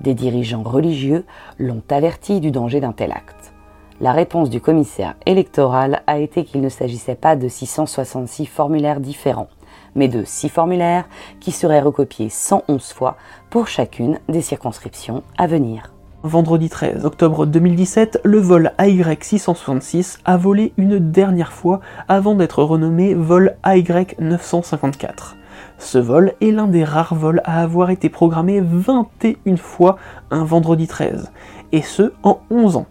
Des 0.00 0.14
dirigeants 0.14 0.62
religieux 0.62 1.26
l'ont 1.58 1.82
averti 1.90 2.40
du 2.40 2.52
danger 2.52 2.80
d'un 2.80 2.92
tel 2.92 3.12
acte. 3.12 3.52
La 4.00 4.12
réponse 4.12 4.48
du 4.48 4.62
commissaire 4.62 5.14
électoral 5.26 6.02
a 6.06 6.18
été 6.18 6.44
qu'il 6.44 6.62
ne 6.62 6.70
s'agissait 6.70 7.16
pas 7.16 7.36
de 7.36 7.48
666 7.48 8.46
formulaires 8.46 9.00
différents, 9.00 9.48
mais 9.94 10.08
de 10.08 10.24
6 10.24 10.48
formulaires 10.48 11.06
qui 11.38 11.52
seraient 11.52 11.80
recopiés 11.80 12.30
111 12.30 12.92
fois 12.92 13.16
pour 13.50 13.68
chacune 13.68 14.20
des 14.30 14.42
circonscriptions 14.42 15.22
à 15.36 15.46
venir. 15.46 15.95
Vendredi 16.26 16.68
13 16.68 17.04
octobre 17.04 17.46
2017, 17.46 18.22
le 18.24 18.40
vol 18.40 18.72
AY666 18.80 20.18
a 20.24 20.36
volé 20.36 20.72
une 20.76 20.98
dernière 20.98 21.52
fois 21.52 21.80
avant 22.08 22.34
d'être 22.34 22.64
renommé 22.64 23.14
vol 23.14 23.54
AY954. 23.64 25.36
Ce 25.78 25.98
vol 25.98 26.32
est 26.40 26.50
l'un 26.50 26.66
des 26.66 26.82
rares 26.82 27.14
vols 27.14 27.42
à 27.44 27.62
avoir 27.62 27.90
été 27.90 28.08
programmé 28.08 28.60
21 28.60 29.56
fois 29.56 29.98
un 30.32 30.44
vendredi 30.44 30.88
13, 30.88 31.30
et 31.70 31.82
ce 31.82 32.12
en 32.24 32.40
11 32.50 32.74
ans. 32.74 32.86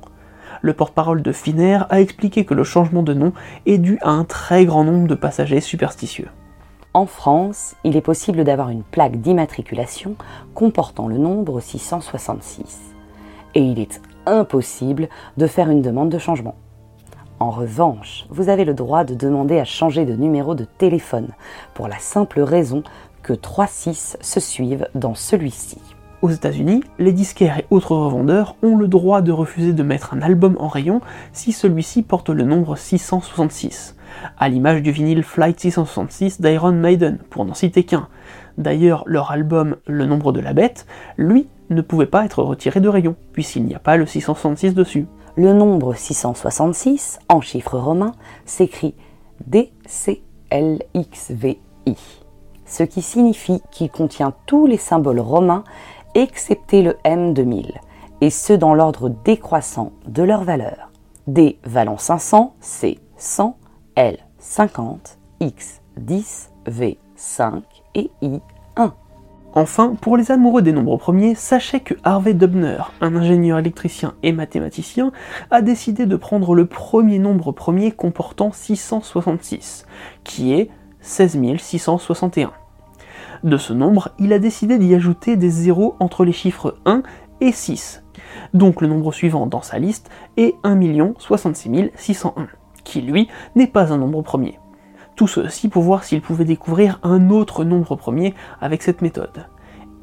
Le 0.61 0.71
porte-parole 0.71 1.21
de 1.21 1.33
Finnair 1.33 1.87
a 1.89 1.99
expliqué 1.99 2.45
que 2.45 2.53
le 2.53 2.63
changement 2.63 3.03
de 3.03 3.13
nom 3.13 3.33
est 3.65 3.79
dû 3.79 3.99
à 4.01 4.11
un 4.11 4.23
très 4.23 4.63
grand 4.63 4.85
nombre 4.85 5.09
de 5.09 5.15
passagers 5.15 5.59
superstitieux. 5.59 6.29
En 6.93 7.05
France, 7.05 7.75
il 7.83 7.97
est 7.97 8.01
possible 8.01 8.45
d'avoir 8.45 8.69
une 8.69 8.83
plaque 8.83 9.19
d'immatriculation 9.19 10.15
comportant 10.53 11.09
le 11.09 11.17
nombre 11.17 11.59
666 11.59 12.94
et 13.55 13.61
il 13.61 13.79
est 13.79 14.01
impossible 14.25 15.09
de 15.37 15.47
faire 15.47 15.69
une 15.69 15.81
demande 15.81 16.09
de 16.09 16.19
changement. 16.19 16.55
En 17.39 17.49
revanche, 17.49 18.25
vous 18.29 18.49
avez 18.49 18.63
le 18.63 18.73
droit 18.73 19.03
de 19.03 19.13
demander 19.13 19.59
à 19.59 19.65
changer 19.65 20.05
de 20.05 20.15
numéro 20.15 20.55
de 20.55 20.63
téléphone 20.63 21.29
pour 21.73 21.87
la 21.87 21.99
simple 21.99 22.41
raison 22.41 22.83
que 23.23 23.33
3 23.33 23.67
6 23.67 24.17
se 24.21 24.39
suivent 24.39 24.87
dans 24.95 25.15
celui-ci. 25.15 25.81
Aux 26.21 26.29
États-Unis, 26.29 26.81
les 26.97 27.11
disquaires 27.11 27.59
et 27.59 27.65
autres 27.69 27.95
revendeurs 27.95 28.55
ont 28.63 28.77
le 28.77 28.87
droit 28.87 29.21
de 29.21 29.31
refuser 29.31 29.73
de 29.73 29.83
mettre 29.83 30.13
un 30.13 30.21
album 30.21 30.55
en 30.59 30.67
rayon 30.67 31.01
si 31.33 31.51
celui-ci 31.51 32.03
porte 32.03 32.29
le 32.29 32.43
nombre 32.43 32.77
666, 32.77 33.95
à 34.39 34.47
l'image 34.47 34.81
du 34.81 34.91
vinyle 34.91 35.23
Flight 35.23 35.59
666 35.59 36.39
d'Iron 36.39 36.71
Maiden, 36.71 37.19
pour 37.29 37.45
n'en 37.45 37.53
citer 37.53 37.83
qu'un. 37.83 38.07
D'ailleurs, 38.57 39.03
leur 39.05 39.31
album 39.31 39.75
Le 39.85 40.05
nombre 40.05 40.31
de 40.31 40.39
la 40.39 40.53
bête, 40.53 40.87
lui, 41.17 41.47
ne 41.69 41.81
pouvait 41.81 42.05
pas 42.05 42.25
être 42.25 42.43
retiré 42.43 42.79
de 42.79 42.89
rayon, 42.89 43.15
puisqu'il 43.33 43.65
n'y 43.65 43.75
a 43.75 43.79
pas 43.79 43.97
le 43.97 44.05
666 44.05 44.73
dessus. 44.73 45.07
Le 45.35 45.53
nombre 45.53 45.95
666, 45.95 47.19
en 47.29 47.41
chiffres 47.41 47.77
romains, 47.77 48.13
s'écrit 48.45 48.95
DCLXVI, 49.47 49.99
ce 52.65 52.83
qui 52.83 53.01
signifie 53.01 53.61
qu'il 53.71 53.89
contient 53.89 54.33
tous 54.45 54.65
les 54.65 54.77
symboles 54.77 55.19
romains 55.19 55.63
excepté 56.13 56.81
le 56.81 56.93
M2000, 57.03 57.73
et 58.21 58.29
ce 58.29 58.53
dans 58.53 58.73
l'ordre 58.73 59.09
décroissant 59.09 59.91
de 60.07 60.23
leur 60.23 60.43
valeur. 60.43 60.91
D 61.27 61.59
valant 61.63 61.97
500, 61.97 62.55
C 62.59 62.99
100, 63.17 63.57
L 63.95 64.19
50, 64.39 65.17
X 65.41 65.81
10, 65.97 66.51
V 66.67 66.97
5 67.15 67.63
et 67.95 68.11
I 68.21 68.39
1. 68.77 68.93
Enfin, 69.57 69.95
pour 70.01 70.17
les 70.17 70.31
amoureux 70.31 70.61
des 70.61 70.73
nombres 70.73 70.97
premiers, 70.97 71.33
sachez 71.33 71.79
que 71.79 71.93
Harvey 72.03 72.33
Dubner, 72.33 72.79
un 72.99 73.15
ingénieur 73.15 73.57
électricien 73.57 74.15
et 74.21 74.33
mathématicien, 74.33 75.13
a 75.49 75.61
décidé 75.61 76.05
de 76.05 76.17
prendre 76.17 76.53
le 76.53 76.65
premier 76.65 77.19
nombre 77.19 77.53
premier 77.53 77.91
comportant 77.91 78.51
666, 78.51 79.85
qui 80.25 80.51
est 80.53 80.69
16661. 80.99 82.51
De 83.45 83.55
ce 83.55 83.71
nombre, 83.71 84.09
il 84.19 84.33
a 84.33 84.39
décidé 84.39 84.77
d'y 84.77 84.93
ajouter 84.93 85.37
des 85.37 85.49
zéros 85.49 85.95
entre 86.01 86.25
les 86.25 86.33
chiffres 86.33 86.75
1 86.85 87.03
et 87.39 87.53
6. 87.53 88.03
Donc 88.53 88.81
le 88.81 88.89
nombre 88.89 89.13
suivant 89.13 89.47
dans 89.47 89.61
sa 89.61 89.79
liste 89.79 90.09
est 90.35 90.55
1 90.65 91.13
66 91.17 91.91
601, 91.95 92.47
qui 92.83 93.01
lui 93.01 93.29
n'est 93.55 93.67
pas 93.67 93.93
un 93.93 93.97
nombre 93.97 94.21
premier. 94.21 94.59
Tout 95.15 95.27
ceci 95.27 95.69
pour 95.69 95.83
voir 95.83 96.03
s'il 96.03 96.21
pouvait 96.21 96.43
découvrir 96.43 96.99
un 97.03 97.29
autre 97.29 97.63
nombre 97.63 97.95
premier 97.95 98.33
avec 98.59 98.83
cette 98.83 99.01
méthode. 99.01 99.47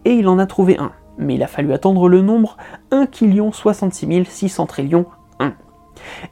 Et 0.06 0.12
il 0.12 0.26
en 0.26 0.38
a 0.38 0.46
trouvé 0.46 0.78
un, 0.78 0.92
mais 1.18 1.34
il 1.34 1.42
a 1.42 1.46
fallu 1.46 1.74
attendre 1.74 2.08
le 2.08 2.22
nombre 2.22 2.56
1 2.92 3.08
66 3.52 4.24
600 4.24 4.66
trillions 4.66 5.04
1. 5.38 5.52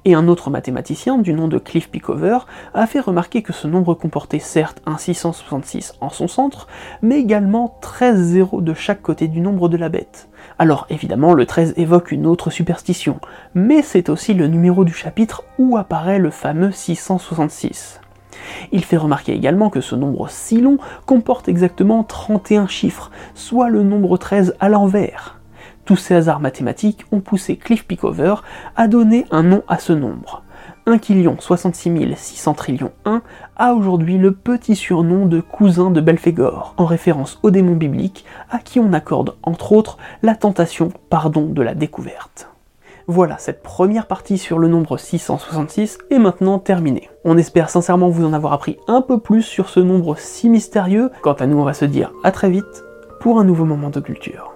Et 0.07 0.15
un 0.15 0.29
autre 0.29 0.49
mathématicien 0.49 1.19
du 1.19 1.35
nom 1.35 1.47
de 1.47 1.59
Cliff 1.59 1.91
Pickover 1.91 2.39
a 2.73 2.87
fait 2.87 3.01
remarquer 3.01 3.43
que 3.43 3.53
ce 3.53 3.69
nombre 3.69 3.93
comportait 3.93 4.39
certes 4.39 4.81
un 4.87 4.97
666 4.97 5.95
en 6.01 6.09
son 6.09 6.27
centre, 6.27 6.67
mais 7.03 7.21
également 7.21 7.77
13 7.83 8.19
zéros 8.19 8.63
de 8.63 8.73
chaque 8.73 9.03
côté 9.03 9.29
du 9.29 9.41
nombre 9.41 9.69
de 9.69 9.77
la 9.77 9.91
bête. 9.91 10.31
Alors 10.59 10.87
évidemment, 10.89 11.35
le 11.35 11.45
13 11.45 11.75
évoque 11.77 12.13
une 12.13 12.27
autre 12.27 12.49
superstition, 12.49 13.21
mais 13.55 13.83
c'est 13.83 14.09
aussi 14.09 14.33
le 14.33 14.47
numéro 14.47 14.87
du 14.87 14.95
chapitre 14.95 15.45
où 15.59 15.77
apparaît 15.77 16.19
le 16.19 16.31
fameux 16.31 16.73
666. 16.73 18.01
Il 18.73 18.85
fait 18.85 18.97
remarquer 18.97 19.33
également 19.33 19.71
que 19.71 19.81
ce 19.81 19.95
nombre 19.95 20.29
si 20.31 20.61
long 20.61 20.79
comporte 21.07 21.49
exactement 21.49 22.05
31 22.05 22.67
chiffres, 22.67 23.11
soit 23.35 23.69
le 23.69 23.83
nombre 23.83 24.17
13 24.17 24.57
à 24.61 24.69
l'envers. 24.69 25.41
Tous 25.85 25.97
ces 25.97 26.15
hasards 26.15 26.41
mathématiques 26.41 27.05
ont 27.11 27.21
poussé 27.21 27.57
Cliff 27.57 27.87
Pickover 27.87 28.37
à 28.77 28.87
donner 28.87 29.25
un 29.31 29.43
nom 29.43 29.63
à 29.67 29.79
ce 29.79 29.93
nombre. 29.93 30.43
1 30.87 30.99
66 31.39 32.17
600 32.17 32.55
trillions 32.55 32.93
1 33.05 33.23
a 33.57 33.75
aujourd'hui 33.75 34.19
le 34.19 34.33
petit 34.33 34.77
surnom 34.77 35.27
de 35.27 35.41
cousin 35.41 35.91
de 35.91 36.01
Belphégor, 36.01 36.75
en 36.77 36.85
référence 36.85 37.39
au 37.43 37.51
démon 37.51 37.77
biblique 37.77 38.25
à 38.51 38.59
qui 38.59 38.81
on 38.81 38.93
accorde 38.93 39.37
entre 39.43 39.73
autres 39.73 39.99
la 40.23 40.35
tentation 40.35 40.91
pardon 41.09 41.47
de 41.47 41.63
la 41.63 41.75
découverte. 41.75 42.51
Voilà, 43.13 43.39
cette 43.39 43.61
première 43.61 44.07
partie 44.07 44.39
sur 44.39 44.61
le 44.61 44.69
nombre 44.69 44.97
666 44.97 45.99
est 46.13 46.21
maintenant 46.21 46.61
terminée. 46.61 47.11
On 47.25 47.37
espère 47.37 47.69
sincèrement 47.69 48.09
vous 48.09 48.25
en 48.25 48.33
avoir 48.33 48.53
appris 48.53 48.79
un 48.87 49.03
peu 49.03 49.19
plus 49.19 49.43
sur 49.43 49.69
ce 49.69 49.81
nombre 49.81 50.17
si 50.17 50.49
mystérieux. 50.49 51.11
Quant 51.21 51.33
à 51.33 51.49
nous, 51.49 51.59
on 51.59 51.65
va 51.65 51.75
se 51.75 51.87
dire 51.87 52.13
à 52.23 52.31
très 52.31 52.51
vite 52.51 52.85
pour 53.19 53.41
un 53.41 53.45
nouveau 53.45 53.65
moment 53.65 53.91
de 53.91 53.99
culture. 53.99 54.53